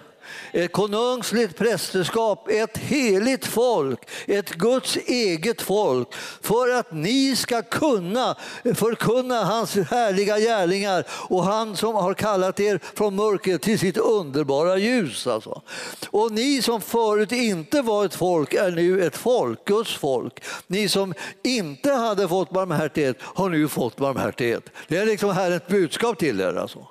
[0.53, 7.63] Eh, ett konungsligt prästerskap, ett heligt folk, ett Guds eget folk för att ni ska
[7.63, 8.37] kunna
[8.75, 14.79] förkunna hans härliga gärningar och han som har kallat er från mörker till sitt underbara
[14.79, 15.27] ljus.
[15.27, 15.63] Alltså.
[16.11, 20.45] Och ni som förut inte var ett folk är nu ett folk, Guds folk.
[20.67, 24.65] Ni som inte hade fått barmhärtighet har nu fått barmhärtighet.
[24.89, 26.55] Det är liksom Herrens budskap till er.
[26.55, 26.87] Alltså.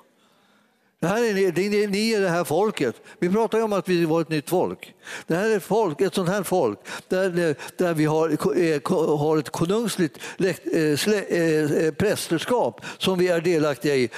[1.02, 2.94] Det här är, ni, ni är det här folket.
[3.18, 4.94] Vi pratar ju om att vi var ett nytt folk.
[5.26, 6.78] Det här är ett, folk, ett sånt här folk
[7.08, 13.96] där, där vi har, har ett konungsligt eh, eh, eh, prästerskap som vi är delaktiga
[13.96, 14.10] i.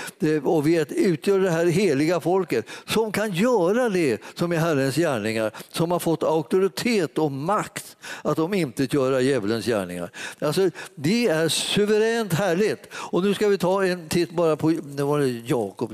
[0.44, 5.50] Och vi utgör det här heliga folket som kan göra det som är Herrens gärningar.
[5.68, 10.10] Som har fått auktoritet och makt att de inte göra djävulens gärningar.
[10.38, 12.88] Alltså, det är suveränt härligt.
[12.92, 15.92] Och nu ska vi ta en titt bara på det var det Jakob.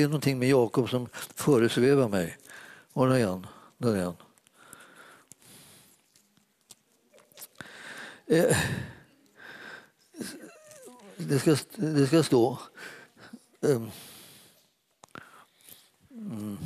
[0.00, 2.38] Det är någonting med Jakob som föresvävar mig.
[2.92, 3.46] Var är han?
[3.78, 4.16] Där är han.
[8.26, 8.56] Eh,
[11.16, 12.58] det, ska, det ska stå...
[13.60, 13.90] Um,
[16.10, 16.58] mm.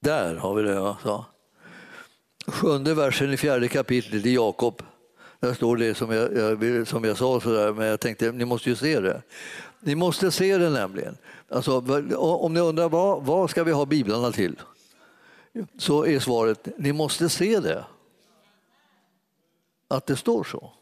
[0.00, 0.74] Där har vi det.
[0.74, 1.26] Ja.
[2.46, 4.82] Sjunde versen i fjärde kapitlet i Jakob.
[5.40, 8.44] Där står det som jag, jag, som jag sa, så där, men jag tänkte ni
[8.44, 9.22] måste ju se det.
[9.80, 11.16] Ni måste se det nämligen.
[11.48, 11.78] Alltså,
[12.16, 14.60] om ni undrar vad, vad ska vi ha biblarna till?
[15.78, 17.84] Så är svaret, ni måste se det.
[19.88, 20.72] Att det står så.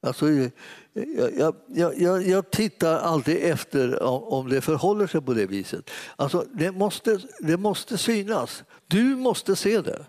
[0.00, 5.90] Alltså, jag, jag, jag, jag, tittar alltid efter om det förhåller sig på det viset.
[6.16, 8.64] Alltså, det, måste, det måste synas.
[8.86, 10.06] Du måste se det.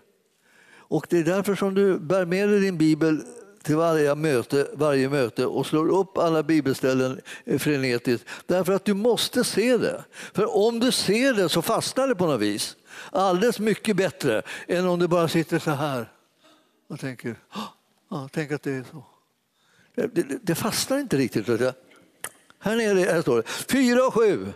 [0.88, 3.22] Och det är därför som du bär med dig din bibel
[3.62, 8.28] till varje möte, varje möte och slår upp alla bibelställen eh, frenetiskt.
[8.46, 10.04] Därför att du måste se det.
[10.34, 12.76] För om du ser det så fastnar det på något vis.
[13.10, 16.12] Alldeles mycket bättre än om du bara sitter så här
[16.88, 17.36] och tänker,
[18.10, 19.04] ja, tänk att det är så.
[19.94, 21.48] Det, det, det fastnar inte riktigt.
[22.58, 24.52] Här nere här står det, fyra och sju.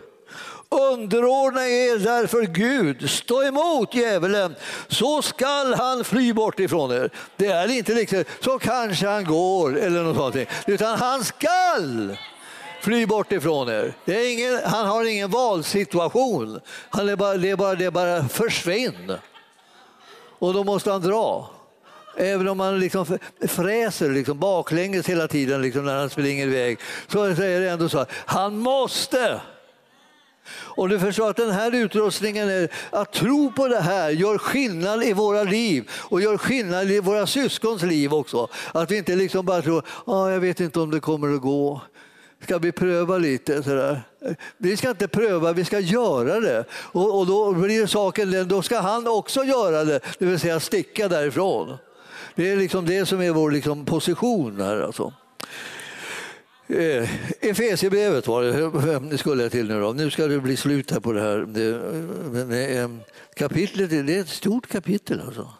[0.71, 4.55] Underordna er därför Gud, stå emot djävulen,
[4.87, 7.09] så skall han fly bort ifrån er.
[7.35, 12.17] Det är inte liksom, så kanske han går eller något sånt, utan han skall
[12.81, 13.93] fly bort ifrån er.
[14.05, 16.59] Det är ingen, han har ingen valsituation.
[16.89, 19.13] Han är bara, det, är bara, det är bara försvinn.
[20.39, 21.49] Och då måste han dra.
[22.17, 27.23] Även om han liksom fräser liksom baklänges hela tiden liksom när han springer iväg så
[27.23, 29.41] är det ändå så att han måste
[30.51, 35.03] och du förstår att den här utrustningen, är, att tro på det här gör skillnad
[35.03, 38.47] i våra liv och gör skillnad i våra syskons liv också.
[38.71, 41.81] Att vi inte liksom bara tror, ah, jag vet inte om det kommer att gå.
[42.43, 43.63] Ska vi pröva lite?
[43.63, 44.01] Sådär.
[44.57, 46.65] Vi ska inte pröva, vi ska göra det.
[46.71, 50.59] Och, och då blir saken den, då ska han också göra det, det vill säga
[50.59, 51.77] sticka därifrån.
[52.35, 54.81] Det är liksom det som är vår liksom position här.
[54.81, 55.13] Alltså.
[56.69, 57.09] Eh,
[57.39, 58.43] Efesierbrevet var
[59.09, 59.93] det, skulle till nu då.
[59.93, 61.37] Nu ska det bli slut här på det här.
[61.37, 61.81] Det,
[62.31, 62.89] men, eh,
[63.33, 65.53] kapitlet, det är ett stort kapitel alltså.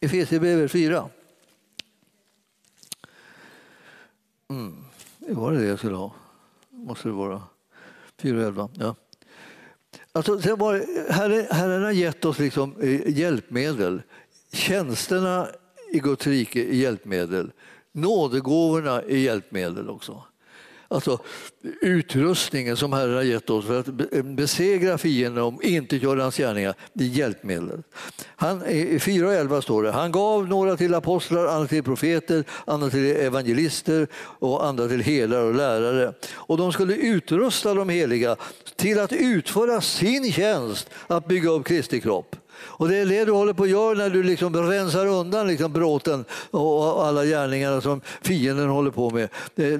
[0.00, 1.08] Efesierbrevet 4.
[4.50, 4.84] Mm.
[5.18, 6.14] Var det det jag skulle ha?
[6.70, 7.42] Måste det vara.
[8.22, 8.70] 4.11.
[8.74, 8.94] Ja.
[10.12, 14.02] Alltså, sen var, herren, herren har gett oss liksom eh, hjälpmedel.
[14.52, 15.48] Tjänsterna
[15.92, 17.52] i Guds rike är hjälpmedel.
[17.92, 20.22] Nådegåvorna är hjälpmedel också.
[20.90, 21.18] Alltså
[21.80, 23.86] utrustningen som Herren har gett oss för att
[24.24, 27.82] besegra fienden och inte göra hans gärningar, det är hjälpmedel.
[28.26, 33.16] Han, I 4.11 står det, han gav några till apostlar, andra till profeter, andra till
[33.16, 36.12] evangelister och andra till helare och lärare.
[36.32, 38.36] Och de skulle utrusta de heliga
[38.76, 42.36] till att utföra sin tjänst att bygga upp Kristi kropp.
[42.60, 45.72] Och det är det du håller på att göra när du liksom rensar undan liksom
[45.72, 49.28] bråten och alla gärningarna som fienden håller på med.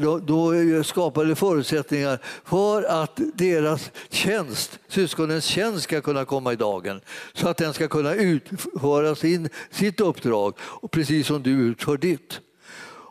[0.00, 0.52] Då, då
[0.84, 7.00] skapar det förutsättningar för att deras tjänst, syskonens tjänst ska kunna komma i dagen.
[7.32, 10.54] Så att den ska kunna utföra sin, sitt uppdrag,
[10.90, 12.40] precis som du utför ditt.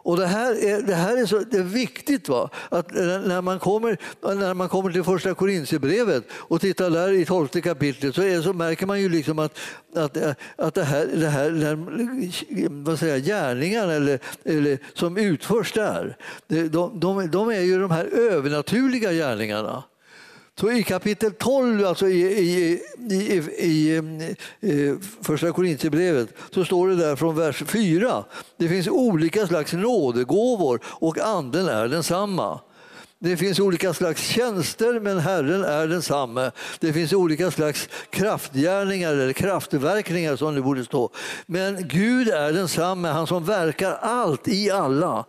[0.07, 2.29] Och det här är, det här är så det är viktigt.
[2.29, 2.49] Va?
[2.69, 7.61] Att när, man kommer, när man kommer till första Korintierbrevet och tittar där i tolfte
[7.61, 9.59] kapitlet så, är, så märker man ju liksom att,
[9.95, 10.17] att,
[10.55, 11.77] att det här, det här
[12.85, 18.05] vad säger, gärningarna eller, eller, som utförs där, de, de, de är ju de här
[18.05, 19.83] övernaturliga gärningarna.
[20.59, 22.79] Så i kapitel 12, alltså i, i,
[23.09, 24.01] i, i,
[24.61, 28.23] i första Korinthierbrevet så står det där från vers 4.
[28.57, 32.59] Det finns olika slags nådegåvor och anden är densamma.
[33.19, 36.51] Det finns olika slags tjänster, men Herren är densamme.
[36.79, 41.09] Det finns olika slags kraftgärningar eller kraftverkningar som det borde stå.
[41.45, 45.25] Men Gud är densamme, han som verkar allt i alla.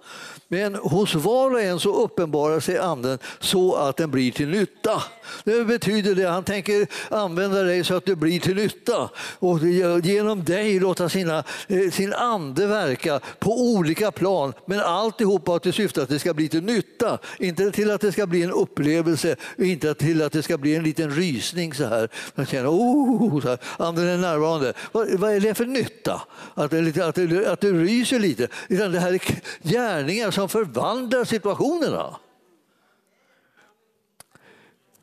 [0.50, 5.02] Men hos var och en så uppenbarar sig Anden så att den blir till nytta.
[5.44, 9.58] Det betyder det, han tänker använda dig så att du blir till nytta och
[10.02, 14.52] genom dig låta sina, eh, sin ande verka på olika plan.
[14.66, 18.26] Men alltihopa till syfte att det ska bli till nytta, inte till att det ska
[18.26, 22.08] bli en upplevelse, inte till att det ska bli en liten rysning så här.
[22.34, 23.58] Man känner, oh, så här.
[23.78, 24.72] anden är närvarande.
[24.92, 26.22] Vad, vad är det för nytta?
[26.54, 28.48] Att, att, att, att du ryser lite?
[28.68, 29.20] Utan det här är
[29.62, 32.16] gärningar som förvandlar situationerna.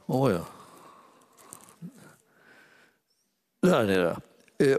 [0.06, 0.46] Oh, ja.
[3.62, 4.18] Där nere.
[4.58, 4.76] Eh,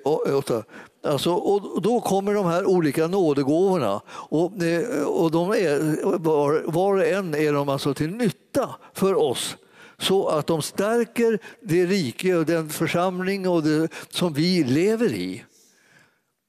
[1.03, 4.01] alltså, och då kommer de här olika nådegåvorna.
[4.09, 9.15] Och, eh, och de är, var, var och en är de alltså till nytta för
[9.15, 9.57] oss.
[9.99, 15.45] Så att de stärker det rike och den församling och det, som vi lever i.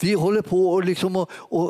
[0.01, 1.25] Vi håller på att liksom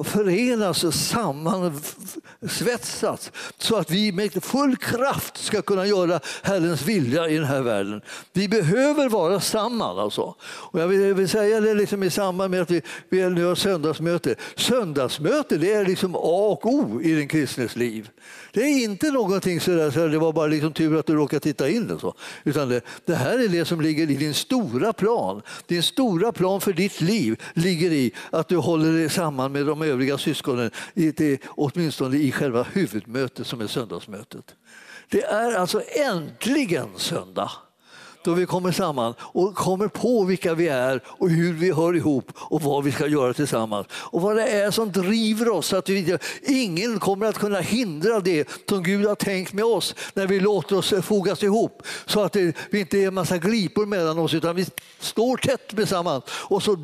[0.05, 7.45] förenas, sammansvetsas så att vi med full kraft ska kunna göra Herrens vilja i den
[7.45, 8.01] här världen.
[8.33, 9.99] Vi behöver vara samman.
[9.99, 10.35] Alltså.
[10.41, 13.55] Och jag vill, vill säga det liksom i samband med att vi, vi nu har
[13.55, 14.35] söndagsmöte.
[14.55, 18.09] Söndagsmöte det är liksom A och O i den kristnes liv.
[18.57, 21.39] Det är inte någonting så, där, så det var bara liksom tur att du råkade
[21.39, 21.91] titta in.
[21.91, 22.13] Och så.
[22.43, 25.41] Utan det, det här är det som ligger i din stora plan.
[25.67, 29.81] Din stora plan för ditt liv ligger i att du håller dig samman med de
[29.81, 30.71] övriga syskonen,
[31.47, 34.55] åtminstone i själva huvudmötet som är söndagsmötet.
[35.09, 37.51] Det är alltså äntligen söndag
[38.23, 42.31] då vi kommer samman och kommer på vilka vi är och hur vi hör ihop
[42.35, 43.87] och vad vi ska göra tillsammans.
[43.91, 45.73] Och vad det är som driver oss.
[45.73, 50.27] Att vi, ingen kommer att kunna hindra det som Gud har tänkt med oss när
[50.27, 51.83] vi låter oss fogas ihop.
[52.05, 54.65] Så att det, vi inte är en massa glipor mellan oss utan vi
[54.99, 56.23] står tätt tillsammans.
[56.29, 56.77] Och så,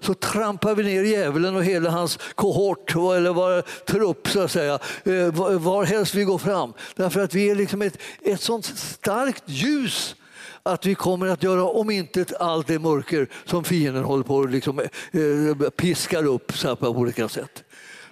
[0.00, 4.78] så trampar vi ner djävulen och hela hans kohort eller var, trupp så att säga.
[5.04, 6.72] Eh, var helst vi går fram.
[6.96, 10.14] Därför att vi är liksom ett, ett sånt starkt ljus
[10.68, 14.50] att vi kommer att göra om inte allt det mörker som fienden håller på att
[14.50, 17.64] liksom, eh, piskar upp så på olika sätt.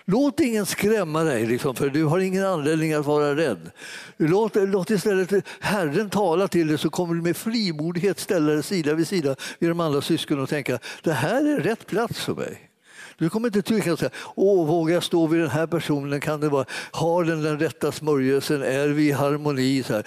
[0.09, 3.71] Låt ingen skrämma dig, liksom, för du har ingen anledning att vara rädd.
[4.17, 8.95] Låt, låt istället Herren tala till dig så kommer du med frimodighet ställa dig sida
[8.95, 12.71] vid sida vid de andra syskonen och tänka det här är rätt plats för mig.
[13.19, 16.21] Du kommer inte tycka att åh, vågar jag stå vid den här personen?
[16.21, 18.63] Kan det vara, har den den rätta smörjelsen?
[18.63, 19.83] Är vi i harmoni?
[19.83, 20.07] Så här.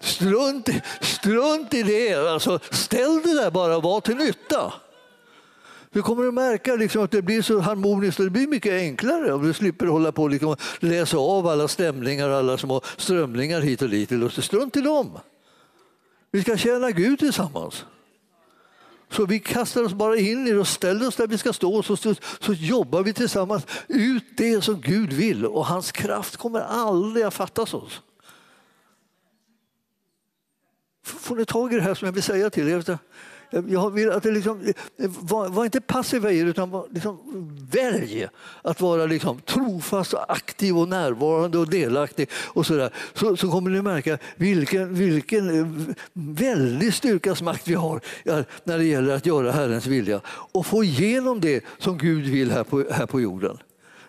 [0.00, 0.68] Strunt,
[1.00, 2.14] strunt i det!
[2.14, 4.72] Alltså, ställ dig där bara och var till nytta.
[5.90, 9.32] Du kommer att märka liksom att det blir så harmoniskt och det blir mycket enklare
[9.32, 13.60] om du slipper hålla på och liksom läsa av alla stämningar och alla små strömningar
[13.60, 14.10] hit och dit.
[14.32, 15.18] Strunt i dem.
[16.30, 17.84] Vi ska tjäna Gud tillsammans.
[19.14, 21.76] Så vi kastar oss bara in i det och ställer oss där vi ska stå
[21.76, 26.36] och så, så, så jobbar vi tillsammans ut det som Gud vill och hans kraft
[26.36, 28.02] kommer aldrig att fattas oss.
[31.04, 32.98] Får ni tag i det här som jag vill säga till er?
[33.68, 34.72] Jag vill att det liksom,
[35.20, 37.18] var, var, inte passiva i det, utan var, liksom,
[37.70, 38.28] välj
[38.62, 42.30] att vara liksom, trofast, och aktiv, och närvarande och delaktig.
[42.32, 42.90] Och så, där.
[43.14, 48.00] Så, så kommer ni märka vilken, vilken väldig styrkas makt vi har
[48.64, 52.64] när det gäller att göra Herrens vilja och få igenom det som Gud vill här
[52.64, 53.58] på, här på jorden.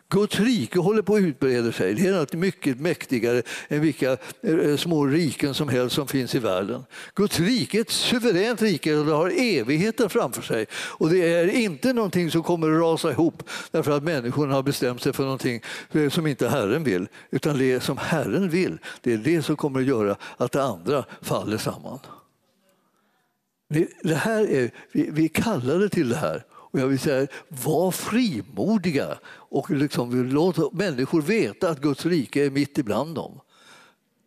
[0.10, 1.94] Guds rike håller på att utbreda sig.
[1.94, 6.40] Det är något mycket mäktigare än vilka eh, små riken som helst som finns i
[6.40, 6.84] världen.
[7.16, 10.66] Guds rike är ett suveränt rike och det har evigheten framför sig.
[10.74, 15.02] Och det är inte någonting som kommer att rasa ihop därför att människorna har bestämt
[15.02, 17.08] sig för någonting eh, som inte Herren vill.
[17.32, 21.06] Utan det som Herren vill, det är det som kommer att göra att det andra
[21.22, 22.00] faller samman.
[24.04, 26.44] Det här är, vi, vi kallade till det här
[26.76, 32.50] och jag vill säga, var frimodiga och liksom, låt människor veta att Guds rike är
[32.50, 33.40] mitt ibland dem.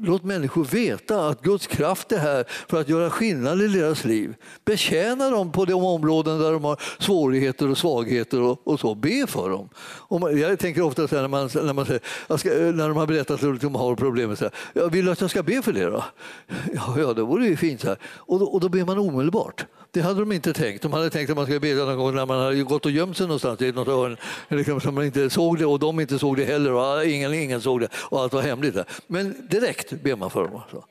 [0.01, 4.35] Låt människor veta att Guds kraft är här för att göra skillnad i deras liv.
[4.65, 8.95] Betjäna dem på de områden där de har svårigheter och svagheter och, och så.
[8.95, 9.69] Be för dem.
[9.79, 13.07] Och jag tänker ofta så här, när, man, när, man, ska, eh, när de har
[13.07, 14.37] berättat att de har problem.
[14.37, 16.05] Så här, jag vill att jag ska be för det då?
[16.75, 17.81] Ja, ja det vore ju fint.
[17.81, 17.99] Så här.
[18.05, 19.67] Och, då, och då ber man omedelbart.
[19.91, 20.83] Det hade de inte tänkt.
[20.83, 23.17] De hade tänkt att man skulle be någon gång när man hade gått och gömt
[23.17, 24.17] sig någonstans i något hörn.
[24.49, 27.61] Liksom, som man inte såg det och de inte såg det heller och ingen, ingen
[27.61, 28.75] såg det och allt var hemligt.
[28.75, 28.85] Där.
[29.07, 30.57] Men direkt ber man för dem.
[30.57, 30.85] Alltså.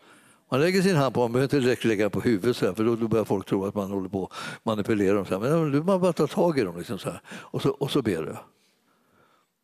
[0.50, 2.96] Man lägger sin hand på man behöver inte direkt lägga på huvudet så för då,
[2.96, 5.26] då börjar folk tro att man håller på att manipulera dem.
[5.26, 5.60] Så här.
[5.60, 8.24] Men man bara tar tag i dem liksom så här, och, så, och så ber
[8.24, 8.36] du.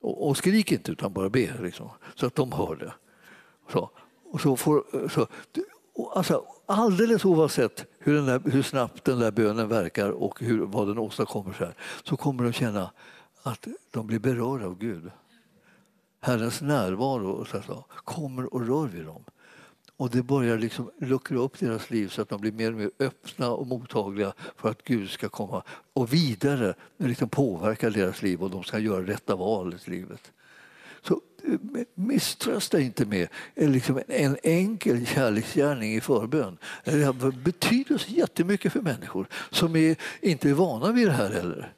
[0.02, 2.94] Och, och skrik inte utan bara be liksom, så att de hör det.
[3.72, 3.90] Så,
[4.32, 5.28] och så får, så,
[6.16, 10.88] alltså, alldeles oavsett hur, den där, hur snabbt den där bönen verkar och hur, vad
[10.88, 12.92] den åstadkommer så, här, så kommer de känna
[13.44, 15.12] att de blir berörda av Gud.
[16.26, 19.24] Herrens närvaro så säga, kommer och rör vid dem.
[19.98, 22.92] Och det börjar liksom luckra upp deras liv så att de blir mer och mer
[23.00, 25.64] öppna och mottagliga för att Gud ska komma
[25.94, 30.32] och vidare liksom påverka deras liv och de ska göra rätta val i livet.
[31.02, 36.58] Så eh, misströsta inte med liksom en enkel kärleksgärning i förbön.
[36.84, 41.74] Det betyder så jättemycket för människor som är inte är vana vid det här heller.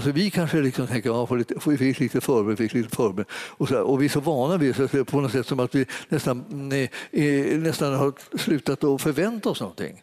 [0.00, 1.28] Alltså vi kanske liksom tänker ja,
[1.66, 3.24] vi fick lite förbön, fick lite förbön.
[3.32, 5.86] Och, så, och vi är så vana vid det på något sätt som att vi
[6.08, 6.90] nästan, nej,
[7.58, 10.02] nästan har slutat att förvänta oss någonting.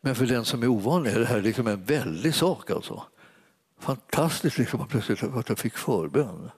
[0.00, 2.70] Men för den som är ovanlig är det här liksom en väldig sak.
[2.70, 3.02] Alltså.
[3.80, 6.50] Fantastiskt liksom att plötsligt att jag fick förbön.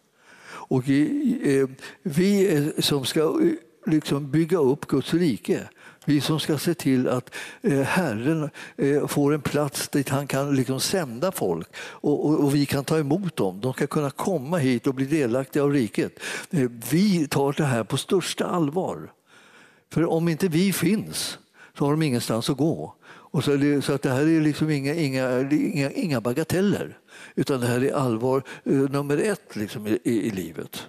[0.45, 1.69] Och eh,
[2.03, 3.53] vi som ska eh,
[3.87, 5.69] liksom bygga upp Guds rike
[6.05, 10.57] vi som ska se till att eh, Herren eh, får en plats dit han kan
[10.57, 13.61] liksom sända folk och, och, och, vi kan ta emot dem.
[13.61, 16.19] De ska kunna komma hit och bli delaktiga av riket.
[16.51, 19.13] Eh, vi tar det här på största allvar.
[19.93, 21.39] För om inte vi finns
[21.79, 22.95] så har de ingenstans att gå.
[23.31, 26.99] Och så, det, så att det här är liksom inga, inga, inga, inga bagateller
[27.35, 28.43] utan det här är allvar
[28.89, 30.87] nummer ett liksom, i, i livet.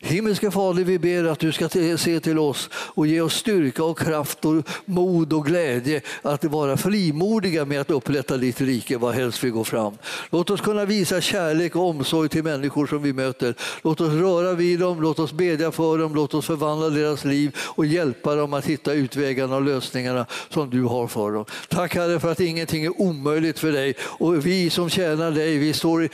[0.00, 1.68] Himmelske Fader, vi ber att du ska
[1.98, 4.54] se till oss och ge oss styrka och kraft och
[4.84, 9.64] mod och glädje att vara frimodiga med att upprätta ditt rike var helst vi går
[9.64, 9.94] fram.
[10.30, 13.54] Låt oss kunna visa kärlek och omsorg till människor som vi möter.
[13.82, 17.56] Låt oss röra vid dem, låt oss bedja för dem, låt oss förvandla deras liv
[17.58, 21.44] och hjälpa dem att hitta utvägarna och lösningarna som du har för dem.
[21.68, 25.72] Tack Herre för att ingenting är omöjligt för dig och vi som tjänar dig, vi
[25.72, 26.08] står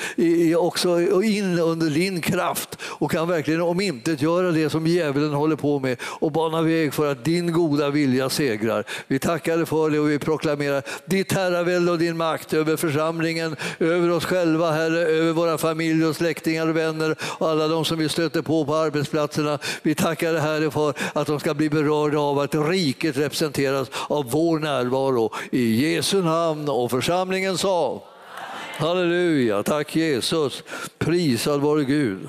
[0.56, 5.32] också in under din kraft och kan verkligen verkligen om inte göra det som djävulen
[5.32, 8.84] håller på med och bana väg för att din goda vilja segrar.
[9.08, 13.56] Vi tackar dig för det och vi proklamerar ditt herravälde och din makt över församlingen,
[13.78, 17.98] över oss själva, Herre, över våra familjer och släktingar och vänner och alla de som
[17.98, 19.58] vi stöter på på arbetsplatserna.
[19.82, 24.30] Vi tackar dig Herre för att de ska bli berörda av att riket representeras av
[24.30, 25.32] vår närvaro.
[25.52, 28.02] I Jesu namn och församlingen sa
[28.78, 30.62] Halleluja, tack Jesus.
[30.98, 32.28] Prisad vare Gud.